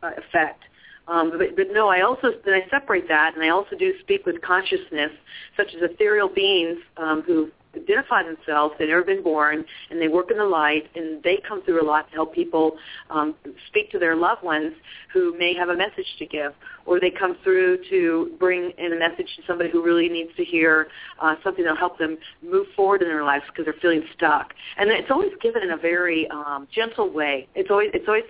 [0.02, 0.62] uh, effect.
[1.08, 4.26] Um, but, but no, I also then I separate that, and I also do speak
[4.26, 5.10] with consciousness,
[5.56, 8.74] such as ethereal beings um, who identify themselves.
[8.78, 11.86] They've never been born, and they work in the light, and they come through a
[11.86, 12.76] lot to help people
[13.10, 13.34] um,
[13.68, 14.72] speak to their loved ones
[15.12, 16.52] who may have a message to give,
[16.86, 20.44] or they come through to bring in a message to somebody who really needs to
[20.44, 20.88] hear
[21.20, 24.54] uh, something that'll help them move forward in their lives because they're feeling stuck.
[24.76, 27.48] And it's always given in a very um, gentle way.
[27.54, 28.24] It's always, it's always.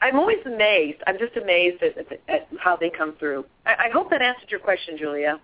[0.00, 1.02] I'm always amazed.
[1.06, 3.44] I'm just amazed at, at, at how they come through.
[3.66, 5.40] I, I hope that answered your question, Julia.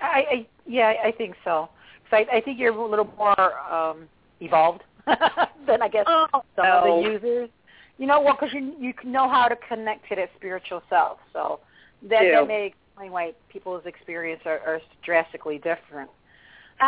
[0.00, 1.68] I, I yeah, I think so.
[2.14, 4.08] So I, I think you're a little more um,
[4.40, 6.78] evolved than I guess Oh, some no.
[6.78, 7.50] of the users.
[7.98, 11.18] You know, well, because you you know how to connect to that spiritual self.
[11.32, 11.60] So
[12.08, 16.10] that that may explain why people's experience are, are drastically different.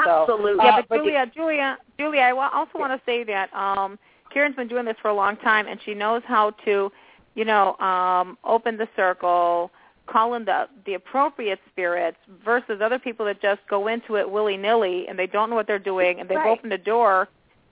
[0.05, 0.65] So, Absolutely.
[0.65, 3.99] Yeah, Uh, but but the- Julia, Julia, Julia, I also want to say that um,
[4.33, 6.91] Karen's been doing this for a long time, and she knows how to,
[7.37, 9.71] you know, um, open the circle,
[10.07, 14.57] call in the the appropriate spirits versus other people that just go into it willy
[14.57, 16.49] nilly and they don't know what they're doing, and they've Right.
[16.59, 17.29] opened a door,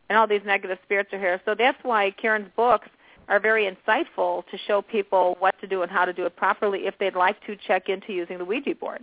[0.08, 1.40] and all these negative spirits are here.
[1.44, 2.88] So that's why Karen's books
[3.28, 6.86] are very insightful to show people what to do and how to do it properly
[6.86, 9.02] if they'd like to check into using the Ouija board.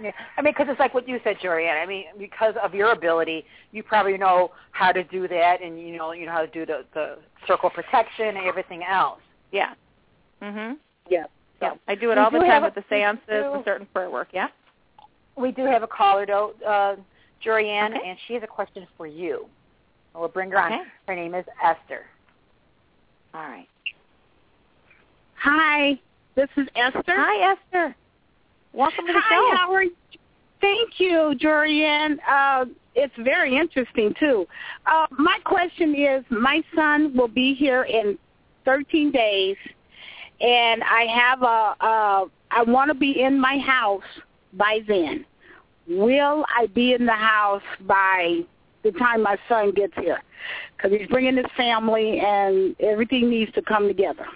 [0.00, 1.82] Yeah, I mean, because it's like what you said, Jorianne.
[1.82, 5.94] I mean, because of your ability, you probably know how to do that, and you
[5.98, 9.20] know, you know how to do the the circle protection and everything else.
[9.52, 9.74] Yeah.
[10.40, 10.78] Mhm.
[11.10, 11.24] Yeah.
[11.60, 13.64] Yeah, I do it We all the time have with the seances we do- and
[13.64, 14.28] certain prayer work.
[14.32, 14.48] Yeah.
[15.36, 16.96] We do have a caller though, uh,
[17.44, 18.08] Jorianne, Okay.
[18.08, 19.48] and she has a question for you.
[20.14, 20.72] We'll bring her on.
[20.72, 20.82] Okay.
[21.06, 22.06] Her name is Esther.
[23.34, 23.68] All right.
[25.36, 25.98] Hi,
[26.34, 27.14] this is Esther.
[27.16, 27.94] Hi, Esther.
[28.72, 29.56] Welcome to the Hi, show.
[29.56, 29.94] how are you?
[30.60, 32.18] Thank you, Jorianne.
[32.28, 34.46] Uh, it's very interesting too.
[34.84, 38.18] Uh, my question is, my son will be here in
[38.66, 39.56] 13 days,
[40.40, 44.02] and I have a, a I want to be in my house
[44.54, 45.24] by then.
[45.88, 48.40] Will I be in the house by
[48.82, 50.22] the time my son gets here?
[50.76, 54.26] Because he's bringing his family, and everything needs to come together.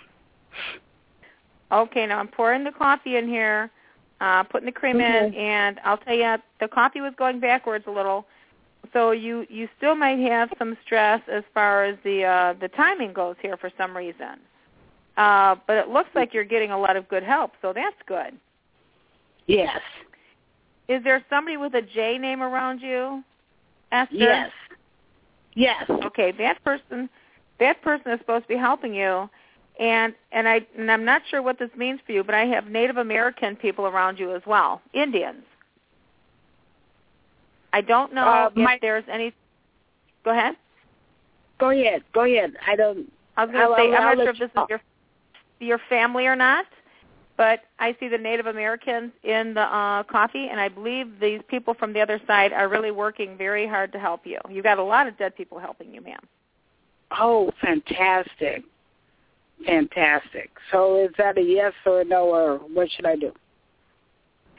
[1.73, 3.71] Okay, now I'm pouring the coffee in here,
[4.21, 5.27] uh, putting the cream Okay.
[5.27, 8.27] in, and I'll tell you, the coffee was going backwards a little.
[8.93, 13.13] So you you still might have some stress as far as the uh, the timing
[13.13, 14.39] goes here for some reason.
[15.17, 18.33] Uh, but it looks like you're getting a lot of good help, so that's good.
[19.47, 19.81] Yes.
[20.89, 23.23] Is there somebody with a J name around you,
[23.93, 24.17] Esther?
[24.17, 24.51] Yes.
[25.55, 25.89] Yes.
[25.89, 27.09] Okay, that person
[27.61, 29.29] that person is supposed to be helping you.
[29.79, 32.67] And and I and I'm not sure what this means for you, but I have
[32.67, 35.45] Native American people around you as well, Indians.
[37.73, 39.33] I don't know Uh, if my- there's any.
[40.25, 40.57] Go ahead.
[41.59, 42.03] Go ahead.
[42.13, 42.57] Go ahead.
[42.67, 43.11] I don't.
[43.37, 44.81] I was going to say I'm not sure if this is your
[45.61, 46.67] your family or not,
[47.37, 51.75] but I see the Native Americans in the uh, coffee, and I believe these people
[51.75, 54.39] from the other side are really working very hard to help you.
[54.49, 56.21] You've got a lot of dead people helping you, ma'am.
[57.19, 58.65] Oh, fantastic.
[59.67, 60.51] Fantastic.
[60.71, 63.33] So is that a yes or a no, or what should I do?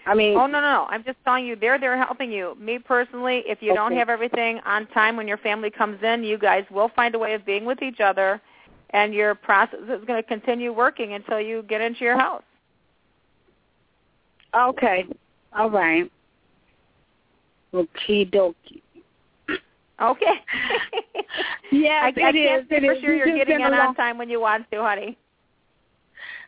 [0.06, 0.88] I mean, Oh no, no, no!
[0.90, 2.56] I'm just telling you, they're they're helping you.
[2.60, 6.38] Me personally, if you don't have everything on time when your family comes in, you
[6.38, 8.40] guys will find a way of being with each other,
[8.96, 12.44] and your process is going to continue working until you get into your house.
[14.58, 15.06] okay.
[15.54, 16.10] All right.
[17.74, 18.82] Okie dokie.
[20.02, 20.26] Okay.
[21.72, 24.18] Yes, I, I it can't is, it for sure you're getting in a on time
[24.18, 25.18] when you want to, honey.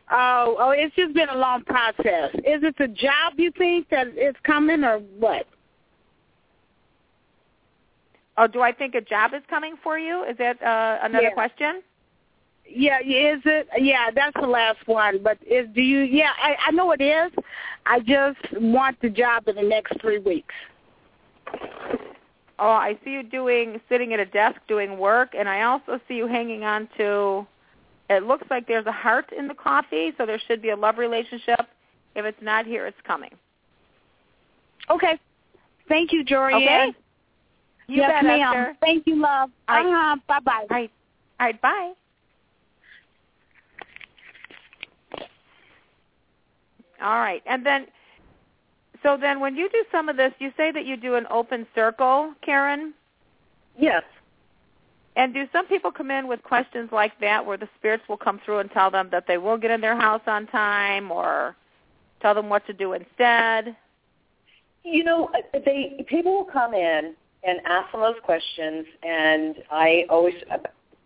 [0.09, 2.33] Oh, oh, it's just been a long process.
[2.35, 5.47] Is it the job you think that is coming, or what?
[8.37, 10.23] Oh, do I think a job is coming for you?
[10.23, 11.33] Is that uh, another Yeah.
[11.33, 11.81] question?
[12.69, 13.67] Yeah, is it?
[13.77, 15.21] Yeah, that's the last one.
[15.23, 15.99] But is do you?
[15.99, 17.31] Yeah, I, I know it is.
[17.85, 20.53] I just want the job in the next three weeks.
[22.59, 26.15] Oh, I see you doing sitting at a desk doing work, and I also see
[26.15, 27.45] you hanging on to.
[28.09, 30.97] It looks like there's a heart in the coffee, so there should be a love
[30.97, 31.59] relationship.
[32.15, 33.31] If it's not here, it's coming.
[34.89, 35.19] Okay.
[35.87, 36.55] Thank you, Jorianne.
[36.55, 36.87] Okay.
[37.87, 38.41] You yes, bet, ma'am.
[38.41, 38.77] Esther.
[38.81, 39.49] Thank you, love.
[39.67, 39.85] All right.
[39.85, 40.15] Uh-huh.
[40.27, 40.65] Bye-bye.
[40.69, 40.91] All right.
[41.39, 41.61] All right.
[41.61, 41.93] Bye.
[47.01, 47.87] All right, and then,
[49.03, 51.67] so then when you do some of this, you say that you do an open
[51.75, 52.93] circle, Karen.
[53.77, 54.03] Yes.
[55.15, 58.39] And do some people come in with questions like that where the spirits will come
[58.45, 61.55] through and tell them that they will get in their house on time or
[62.21, 63.75] tell them what to do instead?
[64.83, 65.29] You know,
[65.65, 70.35] they people will come in and ask them those questions, and I always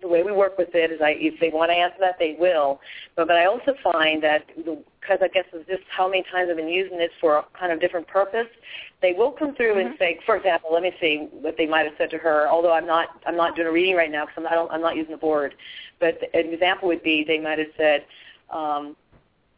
[0.01, 2.35] the way we work with it is, I if they want to answer that, they
[2.39, 2.79] will.
[3.15, 6.57] But but I also find that because I guess it's just how many times I've
[6.57, 8.47] been using this for a kind of different purpose,
[9.01, 11.95] they will come through and say, for example, let me see what they might have
[11.97, 12.47] said to her.
[12.49, 14.95] Although I'm not I'm not doing a reading right now because I'm not I'm not
[14.95, 15.55] using the board.
[15.99, 18.05] But an example would be they might have said.
[18.49, 18.97] Um,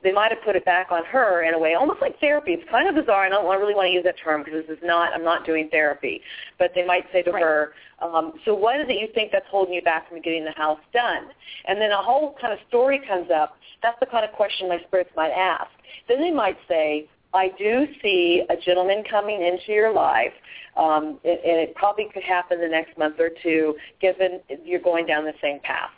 [0.04, 2.54] they might have put it back on her in a way, almost like therapy.
[2.54, 3.26] It's kind of bizarre.
[3.26, 5.14] I don't want- really want to use that term because this is not.
[5.14, 6.22] I'm not doing therapy.
[6.60, 7.42] But they might say to Right.
[7.42, 10.52] her, um, "So what is it you think that's holding you back from getting the
[10.52, 11.32] house done?"
[11.66, 13.58] And then a whole kind of story comes up.
[13.82, 15.72] That's the kind of question my spirits might ask.
[16.08, 20.34] Then they might say, "I do see a gentleman coming into your life,
[20.76, 25.06] um, and, and it probably could happen the next month or two, given you're going
[25.06, 25.92] down the same path."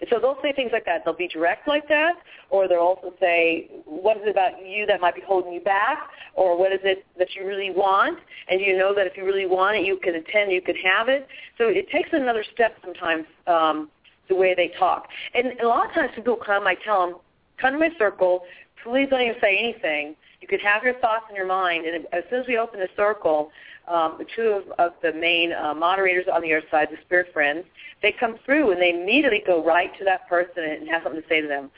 [0.00, 1.04] And so they'll say things like that.
[1.04, 2.14] They'll be direct like that,
[2.50, 5.98] or they'll also say, what is it about you that might be holding you back,
[6.34, 8.18] or what is it that you really want,
[8.48, 11.08] and you know that if you really want it, you can attend, you can have
[11.08, 11.26] it.
[11.56, 13.90] So it takes another step sometimes, um,
[14.28, 15.08] the way they talk.
[15.34, 17.16] And a lot of times people come, I tell them,
[17.60, 18.42] come to my circle,
[18.84, 20.14] please don't even say anything.
[20.40, 22.88] You could have your thoughts in your mind, and as soon as we open the
[22.96, 23.50] circle,
[23.90, 27.64] um, two of, of the main uh, moderators on the other side, the spirit friends,
[28.00, 31.28] they come through and they immediately go right to that person and have something to
[31.28, 31.70] say to them.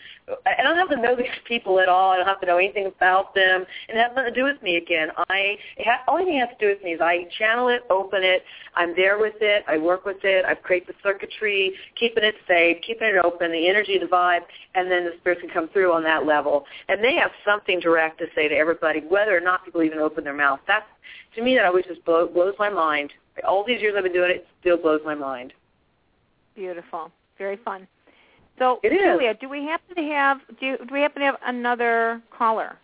[0.47, 2.11] I don't have to know these people at all.
[2.11, 3.65] I don't have to know anything about them.
[3.89, 5.09] It has nothing to do with me again.
[5.29, 7.83] I it ha- only thing it has to do with me is I channel it,
[7.91, 8.45] open it,
[8.77, 12.79] I'm there with it, I work with it, I create the circuitry, keeping it safe,
[12.87, 14.43] keeping it open, the energy, the vibe,
[14.75, 16.65] and then the spirits can come through on that level.
[16.89, 20.23] And they have something direct to say to everybody, whether or not people even open
[20.25, 20.61] their mouth.
[20.67, 20.87] That's
[21.35, 23.13] to me that always just blow, blows my mind.
[23.47, 25.53] All these years I've been doing it, it still blows my mind.
[26.55, 27.11] Beautiful.
[27.39, 27.87] Very fun.
[28.59, 29.01] So, It is.
[29.01, 32.77] Julia, do we happen to have do, you, do we happen to have another caller?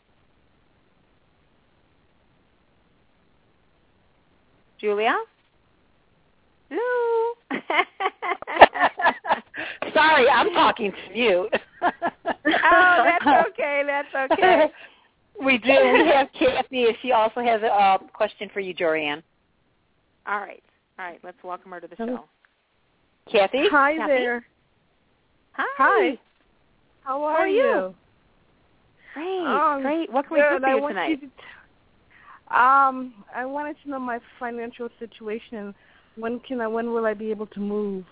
[4.80, 5.14] Julia?
[6.70, 7.34] Lou.
[9.94, 11.48] Sorry, I'm talking to you.
[11.82, 11.92] oh,
[12.44, 13.82] that's okay.
[13.86, 14.70] That's okay.
[15.44, 15.68] We do.
[15.92, 16.86] We have Kathy.
[17.02, 19.22] She also has a uh, question for you, Jorianne.
[20.26, 20.62] All right.
[20.98, 21.20] All right.
[21.22, 22.24] Let's welcome her to the show.
[23.30, 23.64] Kathy?
[23.70, 24.12] Hi Kathy?
[24.12, 24.46] there.
[25.52, 25.64] Hi.
[25.78, 26.18] Hi.
[27.04, 27.94] How are, are you?
[29.14, 29.46] Great.
[29.46, 30.12] Um, great.
[30.12, 31.08] What can we do for you want tonight?
[31.10, 31.32] you to-
[32.48, 35.74] um, I wanted to know my financial situation.
[36.16, 36.68] When can I?
[36.68, 38.04] When will I be able to move?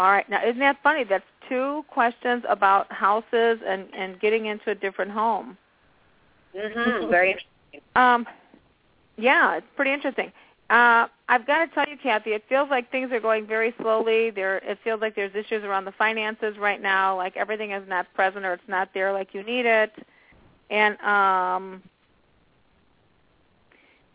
[0.00, 0.26] All right.
[0.30, 1.04] Now, isn't that funny?
[1.04, 5.58] That's two questions about houses and and getting into a different home.
[6.56, 7.10] Mhm.
[7.10, 7.80] Very interesting.
[7.94, 8.26] Um,
[9.18, 10.32] yeah, it's pretty interesting.
[10.70, 14.30] Uh, I've got to tell you, Kathy, it feels like things are going very slowly.
[14.30, 17.14] There, it feels like there's issues around the finances right now.
[17.16, 19.92] Like everything is not present or it's not there like you need it.
[20.70, 21.82] And um,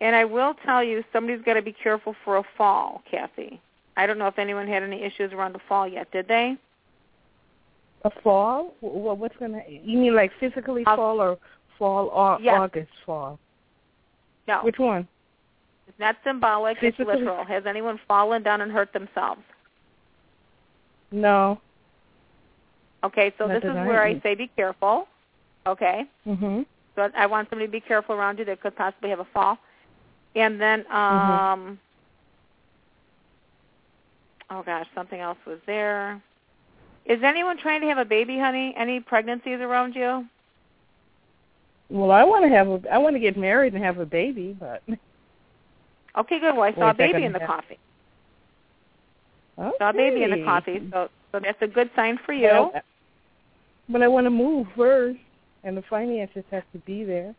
[0.01, 3.61] and I will tell you, somebody's got to be careful for a fall, Kathy.
[3.97, 6.11] I don't know if anyone had any issues around the fall yet.
[6.11, 6.57] Did they?
[8.03, 8.73] A fall?
[8.81, 9.61] What, what's gonna?
[9.67, 11.37] You mean like physically Uh, fall or
[11.79, 12.55] fall or yes.
[12.59, 13.39] August fall?
[14.47, 15.07] No, Which one?
[15.87, 16.77] it's not symbolic.
[16.83, 17.43] It's Physically- literal.
[17.45, 19.41] Has anyone fallen down and hurt themselves?
[21.11, 21.59] No.
[23.03, 25.07] Okay, so Not this is I where I say be careful.
[25.67, 26.65] Okay, Mhm.
[26.95, 29.57] so I want somebody to be careful around you that could possibly have a fall.
[30.35, 31.79] And then, um,
[34.49, 36.21] oh gosh, something else was there.
[37.05, 38.73] Is anyone trying to have a baby, honey?
[38.77, 40.25] Any pregnancies around you?
[41.89, 42.81] Well, I want to have a.
[42.91, 44.81] I want to get married and have a baby, but
[46.17, 46.55] Okay, good.
[46.55, 47.55] Well, I saw Wait, a baby in the happen?
[47.55, 47.79] coffee.
[49.77, 52.47] Saw a baby in the coffee, so so that's a good sign for you.
[52.47, 52.73] Well,
[53.89, 55.19] but I want to move first,
[55.63, 57.35] and the finances have to be there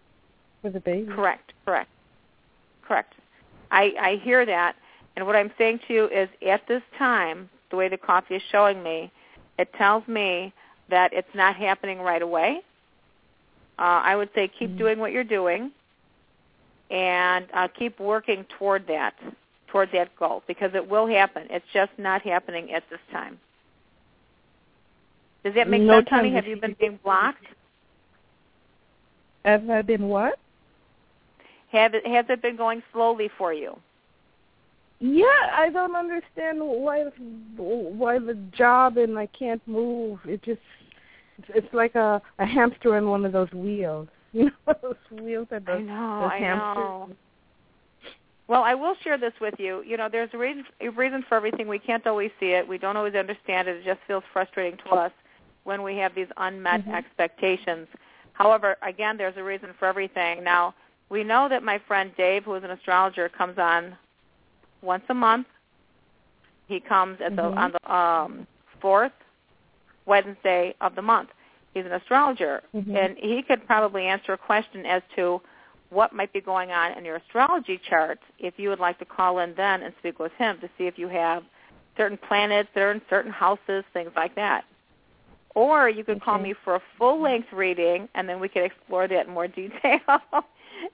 [0.62, 1.10] for the baby.
[1.12, 1.90] Correct, correct,
[2.86, 3.14] correct.
[3.70, 4.76] I, I hear that,
[5.16, 8.42] and what I'm saying to you is, at this time, the way the coffee is
[8.52, 9.10] showing me,
[9.58, 10.52] it tells me
[10.90, 12.60] that it's not happening right away.
[13.78, 14.78] Uh, I would say keep Mhm.
[14.78, 15.72] doing what you're doing,
[16.90, 19.14] and uh, keep working toward that,
[19.68, 21.46] toward that goal, because it will happen.
[21.50, 23.40] It's just not happening at this time.
[25.44, 26.30] Does that make No sense, honey?
[26.30, 27.44] Have you been being blocked?
[29.44, 30.38] Have I been what?
[31.72, 33.80] Have it, has it been going slowly for you?
[34.98, 37.04] Yeah, I don't understand why
[37.56, 40.20] why the job and I can't move.
[40.24, 40.60] It just
[41.48, 44.08] it's, like a a hamster in one of those wheels.
[44.32, 46.76] You know those wheels that I those, know, those I hamsters.
[46.76, 47.08] know.
[48.48, 49.82] Well, I will share this with you.
[49.86, 51.68] You know, there's a reason, a reason for everything.
[51.68, 52.68] We can't always see it.
[52.68, 53.76] We don't always understand it.
[53.76, 55.12] It just feels frustrating to us
[55.64, 56.94] when we have these unmet Mhm.
[56.94, 57.88] expectations.
[58.34, 60.44] However, again, there's a reason for everything.
[60.44, 60.74] Now,
[61.08, 63.96] we know that my friend Dave, who is an astrologer, comes on
[64.86, 65.46] once a month.
[66.68, 67.58] He comes at the Mhm.
[67.58, 68.46] on the um,
[68.80, 69.12] fourth
[70.06, 71.30] Wednesday of the month.
[71.74, 72.96] He's an astrologer, Mhm.
[72.96, 75.42] and he could probably answer a question as to
[75.90, 79.38] what might be going on in your astrology chart if you would like to call
[79.38, 81.44] in then and speak with him to see if you have
[81.96, 84.64] certain planets that are in certain houses, things like that.
[85.54, 89.06] Or you could call me for a full length reading and then we could explore
[89.08, 90.00] that in more detail.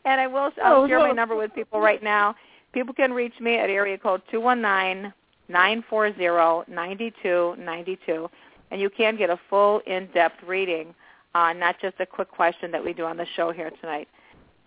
[0.05, 2.35] and I will I'll Oh, share my number with people right now.
[2.73, 5.13] People can reach me at area code two one nine
[5.49, 8.31] nine four zero ninety two ninety two
[8.73, 10.95] and you can get a full in-depth reading,
[11.35, 14.09] uh, not just a quick question that we do on the show here tonight.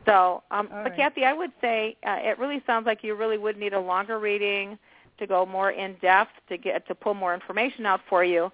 [0.05, 0.95] So, um, All but right.
[0.95, 4.19] Kathy, I would say uh, it really sounds like you really would need a longer
[4.19, 4.77] reading
[5.17, 8.51] to go more in depth to get to pull more information out for you.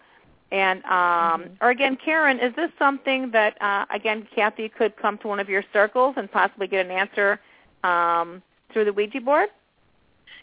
[0.53, 1.57] And um, Mhm.
[1.59, 5.49] or again, Karen, is this something that uh, again Kathy could come to one of
[5.49, 7.41] your circles and possibly get an answer
[7.83, 8.41] um,
[8.71, 9.49] through the Ouija board?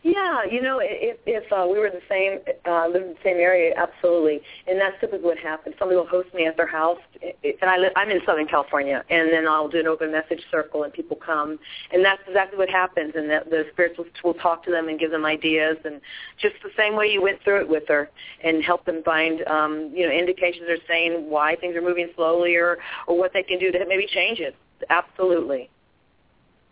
[0.03, 3.39] Yeah, you know, if if uh, we were the same uh, live in the same
[3.39, 5.75] area, absolutely, and that's typically what happens.
[5.77, 9.33] Somebody will host me at their house, and I live, I'm in Southern California, and
[9.33, 11.59] then I'll do an open message circle, and people come,
[11.93, 13.15] and that's exactly what happens.
[13.17, 16.01] And that the spirits will, will talk to them and give them ideas, and
[16.41, 18.09] just the same way you went through it with her,
[18.45, 22.55] and help them find, um, you know, indications or saying why things are moving slowly,
[22.55, 24.55] or or what they can do to maybe change it.
[24.91, 25.71] Absolutely.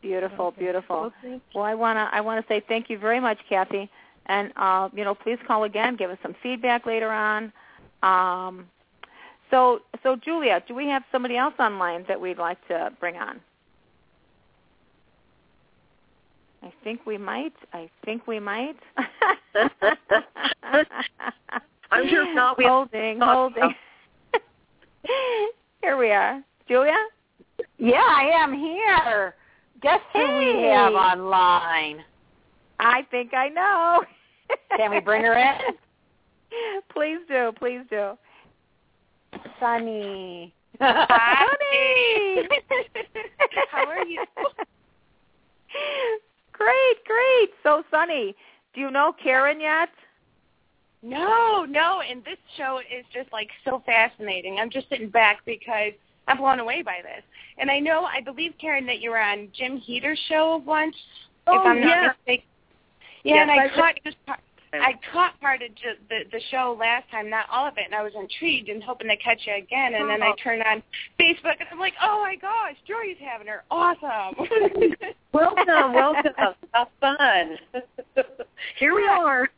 [0.06, 1.12] Beautiful, beautiful.
[1.24, 3.90] Well, Well, I want to I want to say thank you very much, Kathy,
[4.26, 5.96] and uh, you know, please call again.
[5.96, 7.52] Give us some feedback later on.
[8.04, 8.66] Um,
[9.50, 13.40] so, so Julia, do we have somebody else online that we'd like to bring on?
[16.62, 17.54] I think we might.
[17.72, 18.76] I think we might.
[21.90, 23.74] I'm sure not, we holding, holding.
[25.82, 26.96] Here we are, Julia.
[27.78, 29.34] Yeah, I am here.
[29.82, 32.04] Guess who we have online?
[32.80, 34.02] I think I know.
[34.76, 35.54] Can we bring her in?
[36.92, 38.12] please do, please do.
[39.60, 40.54] Sunny.
[40.80, 41.46] Hi.
[43.70, 44.24] How are you?
[46.52, 47.50] Great, great.
[47.62, 48.34] So Sunny,
[48.74, 49.90] do you know Karen yet?
[51.02, 54.58] No, no, and this show is just like so fascinating.
[54.58, 55.92] I'm just sitting back because
[56.28, 57.22] I'm blown away by this.
[57.58, 60.94] And I know, I believe, Karen, that you were on Jim Heater's show once,
[61.46, 62.44] Oh, if I'm not mistaken.
[63.22, 64.40] Yeah, Yes, and I I caught just part,
[64.72, 65.70] I caught part of
[66.08, 69.08] the the show last time, not all of it, and I was intrigued and hoping
[69.08, 69.94] to catch you again.
[69.94, 70.34] And then I oh.
[70.42, 70.82] turned on
[71.18, 73.64] Facebook, and I'm like, oh my gosh, Jory's having her.
[73.70, 74.46] Awesome.
[75.32, 76.32] Welcome, welcome.
[76.72, 77.58] Have fun.
[78.78, 79.48] Here we are.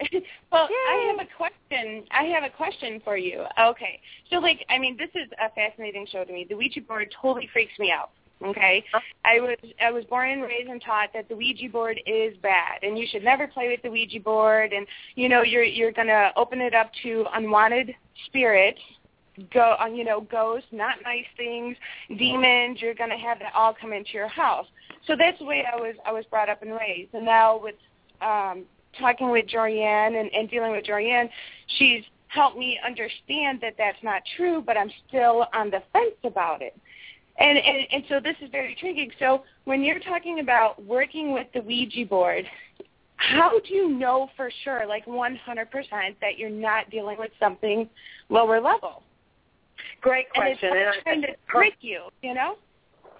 [0.52, 2.04] well, I have a question.
[2.10, 3.44] I have a question for you.
[3.60, 6.46] Okay, so like, I mean, this is a fascinating show to me.
[6.48, 8.10] The Ouija board totally freaks me out.
[8.44, 8.84] Okay,
[9.24, 12.84] I was I was born and raised and taught that the Ouija board is bad,
[12.84, 14.86] and you should never play with the Ouija board, and
[15.16, 17.92] you know you're you're gonna open it up to unwanted
[18.26, 18.78] spirits,
[19.52, 21.76] go uh, you know ghosts, not nice things,
[22.16, 22.80] demons.
[22.80, 24.66] You're gonna have that all come into your house.
[25.08, 27.74] So that's the way I was I was brought up and raised, and now with
[28.20, 28.66] um,
[28.98, 31.28] talking with Jorianne and, and dealing with Jorianne,
[31.78, 36.62] she's helped me understand that that's not true, but I'm still on the fence about
[36.62, 36.76] it.
[37.38, 39.12] And, and and so this is very intriguing.
[39.18, 42.44] So when you're talking about working with the Ouija board,
[43.16, 45.36] how do you know for sure, like 100%,
[46.20, 47.88] that you're not dealing with something
[48.28, 49.02] lower level?
[50.00, 50.70] Great question.
[50.70, 52.56] And it's And trying to trick you, you know?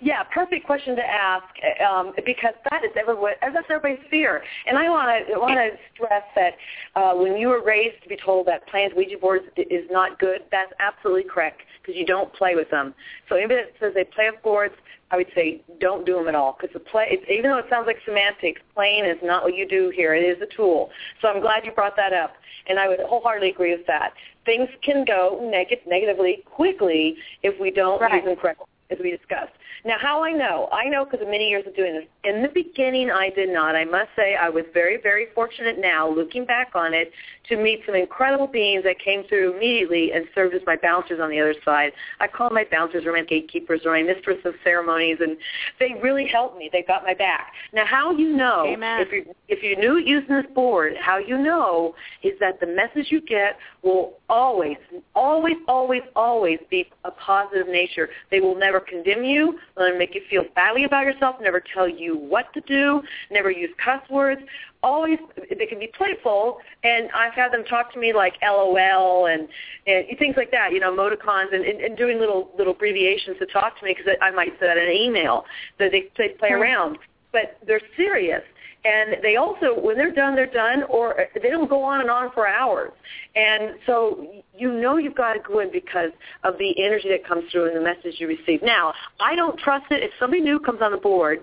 [0.01, 1.45] Yeah, perfect question to ask
[1.89, 4.43] um, because that is everyone, that's everybody's fear.
[4.67, 6.55] And I want to want to stress that
[6.95, 10.19] uh, when you were raised to be told that playing with Ouija boards is not
[10.19, 12.95] good, that's absolutely correct because you don't play with them.
[13.29, 14.75] So anybody that says they play with boards,
[15.11, 17.67] I would say don't do them at all because the play, it's, even though it
[17.71, 20.15] sounds like semantics, playing is not what you do here.
[20.15, 20.91] It is a tool.
[21.21, 22.35] So I'm glad you brought that up,
[22.69, 24.13] and I would wholeheartedly agree with that.
[24.45, 28.15] Things can go neg- negatively quickly if we don't Right.
[28.15, 29.53] use them correctly, as we discussed.
[29.85, 30.69] Now, how I know?
[30.73, 32.05] I know because of many years of doing this.
[32.25, 33.77] In the beginning, I did not.
[33.77, 37.13] I must say I was very, very fortunate now, looking back on it,
[37.49, 41.31] to meet some incredible beings that came through immediately and served as my bouncers on
[41.31, 41.93] the other side.
[42.21, 45.37] I call my bouncers or my gatekeepers or my mistress of ceremonies, and
[45.79, 46.69] they really helped me.
[46.73, 47.53] They got my back.
[47.73, 49.01] Now, how you know Amen.
[49.01, 53.11] if you if you're new using this board, how you know is that the message
[53.11, 54.77] you get will always,
[55.15, 58.09] always, always, always be a positive nature.
[58.31, 59.59] They will never condemn you.
[59.79, 61.37] They'll never make you feel badly about yourself.
[61.41, 63.03] Never tell you what to do.
[63.31, 64.43] Never use cuss words.
[64.83, 65.19] Always,
[65.57, 69.49] they can be playful, and I've had them talk to me like LOL and,
[69.87, 70.73] and things like that.
[70.73, 74.15] You know, emoticons and, and, and doing little little abbreviations to talk to me because
[74.23, 75.45] I might send an email
[75.79, 76.99] that they, they play around.
[77.33, 78.43] But they're serious
[78.85, 82.31] and they also when they're done they're done or they don't go on and on
[82.33, 82.93] for hours
[83.35, 84.27] and so
[84.57, 86.11] you know you've got to go in because
[86.45, 89.87] of the energy that comes through and the message you receive now i don't trust
[89.91, 91.43] it if somebody new comes on the board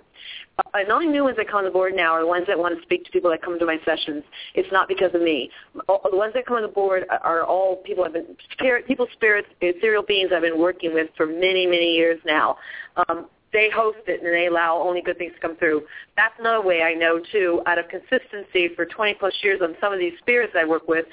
[0.57, 2.45] uh, and the only new ones that come on the board now are the ones
[2.47, 4.23] that want to speak to people that come to my sessions.
[4.53, 5.49] It's not because of me.
[5.73, 8.37] The ones that come on the board are all people I've been
[8.87, 12.57] people spirits, ethereal beings I've been working with for many, many years now.
[13.09, 15.83] Um, they host it and they allow only good things to come through.
[16.17, 19.93] That's another way I know too, out of consistency for 20 plus years on some
[19.93, 21.05] of these spirits I work with,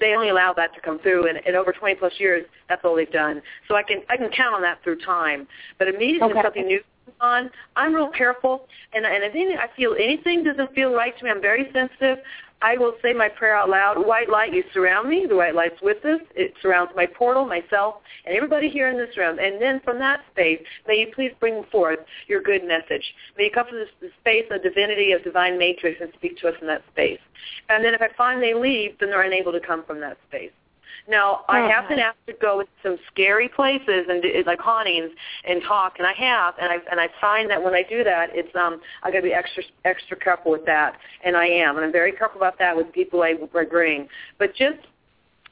[0.00, 2.96] they only allow that to come through and, and over 20 plus years, that's all
[2.96, 3.40] they've done.
[3.68, 5.46] So I can, I can count on that through time.
[5.78, 9.68] But immediately when something new comes on, I'm real careful and, and if anything, I
[9.76, 12.18] feel anything doesn't feel right to me, I'm very sensitive.
[12.62, 14.06] I will say my prayer out loud.
[14.06, 15.26] White light, you surround me.
[15.28, 16.20] The white light's with us.
[16.34, 19.38] It surrounds my portal, myself, and everybody here in this room.
[19.38, 21.98] And then from that space, may you please bring forth
[22.28, 23.04] your good message.
[23.36, 26.48] May you come from this, this space of divinity, of divine matrix, and speak to
[26.48, 27.20] us in that space.
[27.68, 30.52] And then if I find they leave, then they're unable to come from that space.
[31.08, 35.10] Now, I have been asked to go to some scary places and do, like hauntings
[35.44, 38.30] and talk, and I have, and I and I find that when I do that,
[38.32, 41.84] it's um I got to be extra extra careful with that, and I am, and
[41.84, 44.08] I'm very careful about that with people I, I bring.
[44.38, 44.78] But just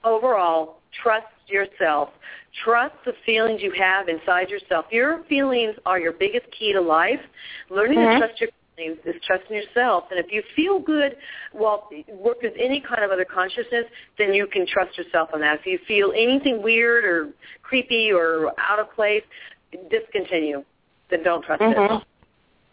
[0.02, 2.10] overall, trust yourself.
[2.64, 4.86] Trust the feelings you have inside yourself.
[4.90, 7.20] Your feelings are your biggest key to life.
[7.68, 8.12] Learning Mhm.
[8.12, 10.04] to trust your feelings is trusting yourself.
[10.10, 11.16] And if you feel good
[11.52, 13.84] while work with any kind of other consciousness,
[14.18, 15.60] then you can trust yourself on that.
[15.60, 17.30] If you feel anything weird or
[17.62, 19.22] creepy or out of place,
[19.90, 20.64] discontinue.
[21.10, 22.00] Then don't trust Mhm.
[22.00, 22.06] it.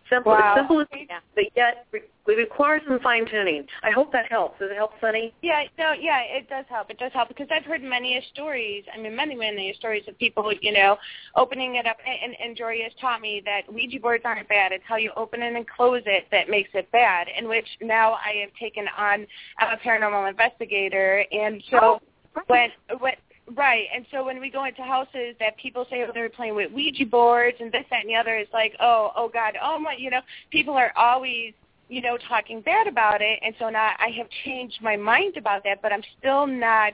[0.09, 0.53] Simple, wow.
[0.53, 1.19] as simple as yeah.
[1.35, 1.85] but yet
[2.27, 3.65] we require some fine tuning.
[3.83, 4.59] I hope that helps.
[4.59, 5.33] Does it help, Sunny?
[5.41, 6.89] Yeah, no, yeah, it does help.
[6.89, 8.83] It does help because I've heard many a stories.
[8.93, 10.97] I mean, many, many stories of people, you know,
[11.35, 11.97] opening it up.
[12.05, 14.71] And, and Jory has taught me that Ouija boards aren't bad.
[14.71, 17.27] It's how you open it and close it that makes it bad.
[17.37, 19.25] In which now I have taken on.
[19.57, 22.69] I'm a paranormal investigator, and so oh, when
[22.99, 23.13] when
[23.55, 26.71] Right, and so when we go into houses that people say oh, they're playing with
[26.71, 29.95] Ouija boards and this, that, and the other, it's like, oh, oh God, oh my,
[29.97, 31.53] you know, people are always,
[31.91, 35.65] you know, talking bad about it, and so now I have changed my mind about
[35.65, 36.93] that, but I'm still not,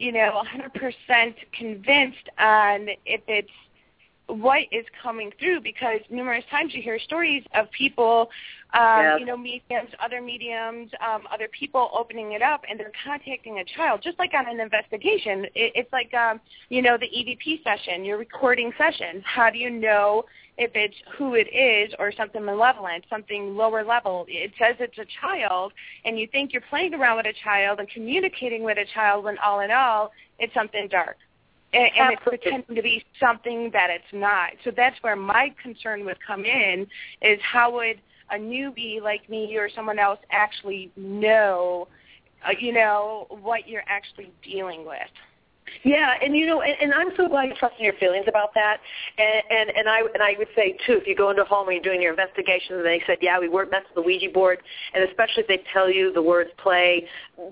[0.00, 3.48] you know, 100% convinced on if it's
[4.26, 8.30] what is coming through because numerous times you hear stories of people,
[8.74, 9.20] um, yes.
[9.20, 13.64] you know, mediums, other mediums, um, other people opening it up, and they're contacting a
[13.76, 15.44] child, just like on an investigation.
[15.54, 19.22] It, it's like, um, you know, the EVP session, your recording session.
[19.24, 20.24] How do you know
[20.58, 24.26] if it's who it is or something malevolent, something lower level?
[24.28, 25.72] It says it's a child,
[26.04, 29.38] and you think you're playing around with a child and communicating with a child when
[29.38, 31.16] all in all, it's something dark
[31.72, 34.50] and, and it's pretending to be something that it's not.
[34.64, 36.86] So that's where my concern would come in
[37.22, 38.00] is how would
[38.30, 41.88] a newbie like me or someone else actually know,
[42.46, 44.98] uh, you know, what you're actually dealing with.
[45.82, 48.78] Yeah, and you know, and, and I'm so glad you're trusting your feelings about that.
[49.18, 51.68] And, and and I and I would say too, if you go into a home
[51.68, 54.30] and you're doing your investigation, and they said, yeah, we weren't messing with the Ouija
[54.32, 54.58] board,
[54.94, 57.06] and especially if they tell you the words play,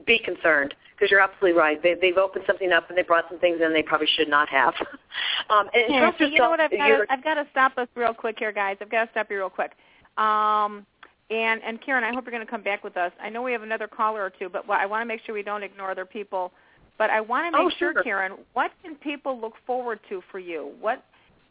[0.07, 1.83] be concerned because you're absolutely right.
[1.83, 4.51] They, they've opened something up and they brought some things in they probably should not
[4.51, 4.75] have.
[5.51, 6.61] um, and yeah, trust so yourself, you know what?
[6.61, 8.77] I've got, to, I've got to stop us real quick here, guys.
[8.81, 9.73] I've got to stop you real quick.
[10.19, 10.87] Um,
[11.31, 13.13] and and Karen, I hope you're going to come back with us.
[13.23, 15.43] I know we have another caller or two, but I want to make sure we
[15.43, 16.53] don't ignore other people.
[17.01, 20.21] But I want to make oh, sure, sure, Karen, what can people look forward to
[20.31, 20.73] for you?
[20.83, 21.03] What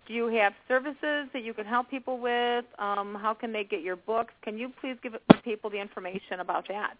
[0.07, 2.65] do you have services that you can help people with?
[2.77, 4.31] Um, how can they get your books?
[4.43, 6.97] Can you please give people the information about that?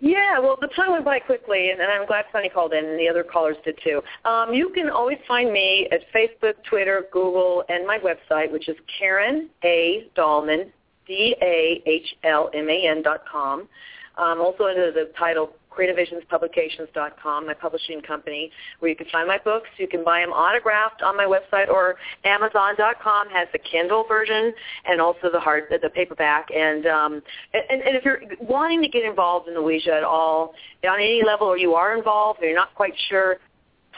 [0.00, 2.98] Yeah, well, the time went by quickly, and, and I'm glad Sunny called in, and
[2.98, 4.00] the other callers did too.
[4.24, 8.76] Um, you can always find me at Facebook, Twitter, Google, and my website, which is
[8.98, 10.08] Karen A.
[10.16, 10.70] Dahlman,
[11.06, 13.68] D-A-H-L-M-A-N dot com.
[14.16, 18.50] Um, also under the title creativevisionspublications.com, my publishing company,
[18.80, 19.68] where you can find my books.
[19.76, 24.52] You can buy them autographed on my website, or Amazon.com has the Kindle version
[24.86, 26.48] and also the hard, the paperback.
[26.54, 27.22] And um,
[27.54, 30.54] and, and if you're wanting to get involved in the Ouija at all,
[30.84, 33.36] on any level, or you are involved, or you're not quite sure,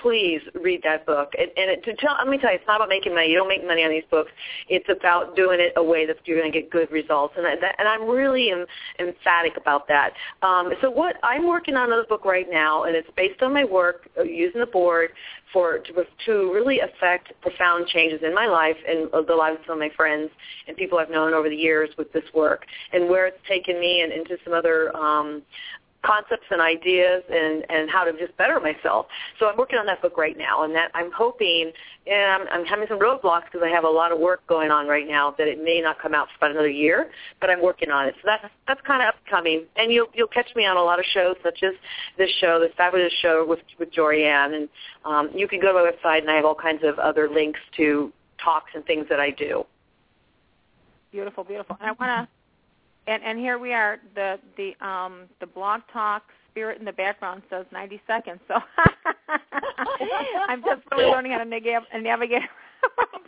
[0.03, 1.32] please read that book.
[1.38, 3.28] And, and it, to tell, let me tell you, it's not about making money.
[3.28, 4.30] You don't make money on these books.
[4.68, 7.34] It's about doing it a way that you're going to get good results.
[7.36, 8.66] And, that, and I'm really em,
[8.98, 10.12] emphatic about that.
[10.42, 13.64] Um, so what I'm working on another book right now, and it's based on my
[13.64, 15.11] work uh, using the board
[15.53, 15.92] for to,
[16.26, 19.90] to really affect profound changes in my life and the lives of some of my
[19.96, 20.30] friends
[20.68, 24.03] and people I've known over the years with this work, and where it's taken me
[24.03, 25.42] and into some other um,
[26.05, 29.07] concepts and ideas and and how to just better myself.
[29.38, 31.72] So I'm working on that book right now, and that I'm hoping.
[32.07, 34.86] And I'm, I'm having some roadblocks because I have a lot of work going on
[34.86, 37.90] right now that it may not come out for about another year, but I'm working
[37.90, 38.14] on it.
[38.16, 41.05] So that's that's kind of upcoming, and you'll you'll catch me on a lot of
[41.12, 41.74] shows such as
[42.16, 44.68] this show, this fabulous show with with Jorianne, and
[45.05, 47.61] um, you can go to my website and I have all kinds of other links
[47.76, 49.64] to talks and things that I do.
[51.12, 51.76] Beautiful, beautiful.
[51.80, 52.39] And I want to
[53.11, 53.98] and and here we are.
[54.14, 58.40] The the um the blog talk spirit in the background says 90 seconds.
[58.48, 58.54] So
[60.48, 62.42] I'm just really learning how to navigate, navigate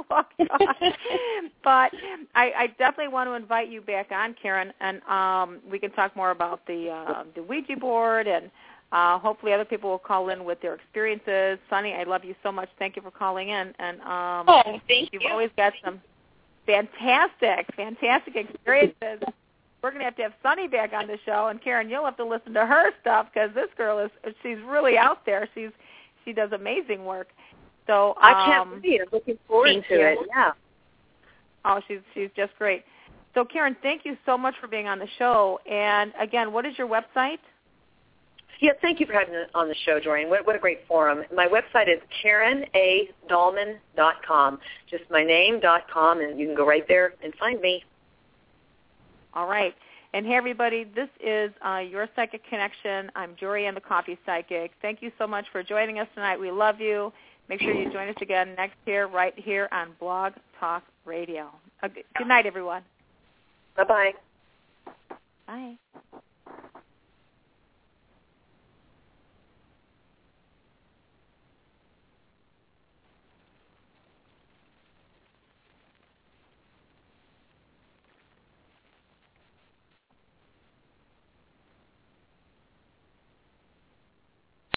[0.09, 0.66] blog talk.
[1.64, 1.93] but
[2.35, 6.16] I, I definitely want to invite you back on, Karen, and um, we can talk
[6.16, 8.51] more about the uh, the Ouija board and.
[8.95, 11.59] Uh, hopefully other people will call in with their experiences.
[11.70, 12.68] Sunny, I love you so much.
[12.78, 13.72] Thank you for calling in.
[13.78, 15.30] And um, oh, thank you've you.
[15.30, 15.99] always got some
[16.66, 19.22] fantastic, fantastic experiences
[19.83, 22.16] we're going to have to have Sunny back on the show, and Karen, you'll have
[22.18, 24.11] to listen to her stuff because this girl is
[24.43, 25.49] she's really out there.
[25.55, 25.70] She's
[26.24, 27.28] she does amazing work.
[27.87, 29.01] So um, I can't wait.
[29.01, 30.07] I'm looking forward to you.
[30.07, 30.18] it.
[30.28, 30.53] Yeah.
[31.64, 32.85] Oh, she's she's just great.
[33.35, 35.59] So Karen, thank you so much for being on the show.
[35.70, 37.39] And again, what is your website?
[38.61, 40.30] Yeah, thank you for having me on the show, Dorian.
[40.30, 41.24] What, what a great forum.
[41.35, 44.61] My website is karenadahlman.com.
[44.89, 47.83] Just my name, dot com, and you can go right there and find me.
[49.35, 49.74] All right.
[50.14, 53.11] And hey, everybody, this is uh, Your Psychic Connection.
[53.16, 54.72] I'm Jorianne the Coffee Psychic.
[54.83, 56.39] Thank you so much for joining us tonight.
[56.39, 57.12] We love you.
[57.49, 61.49] Make sure you join us again next year, right here on Blog Talk Radio.
[61.83, 62.83] Uh, good night, everyone.
[63.76, 64.12] Bye-bye.
[65.47, 65.76] Bye.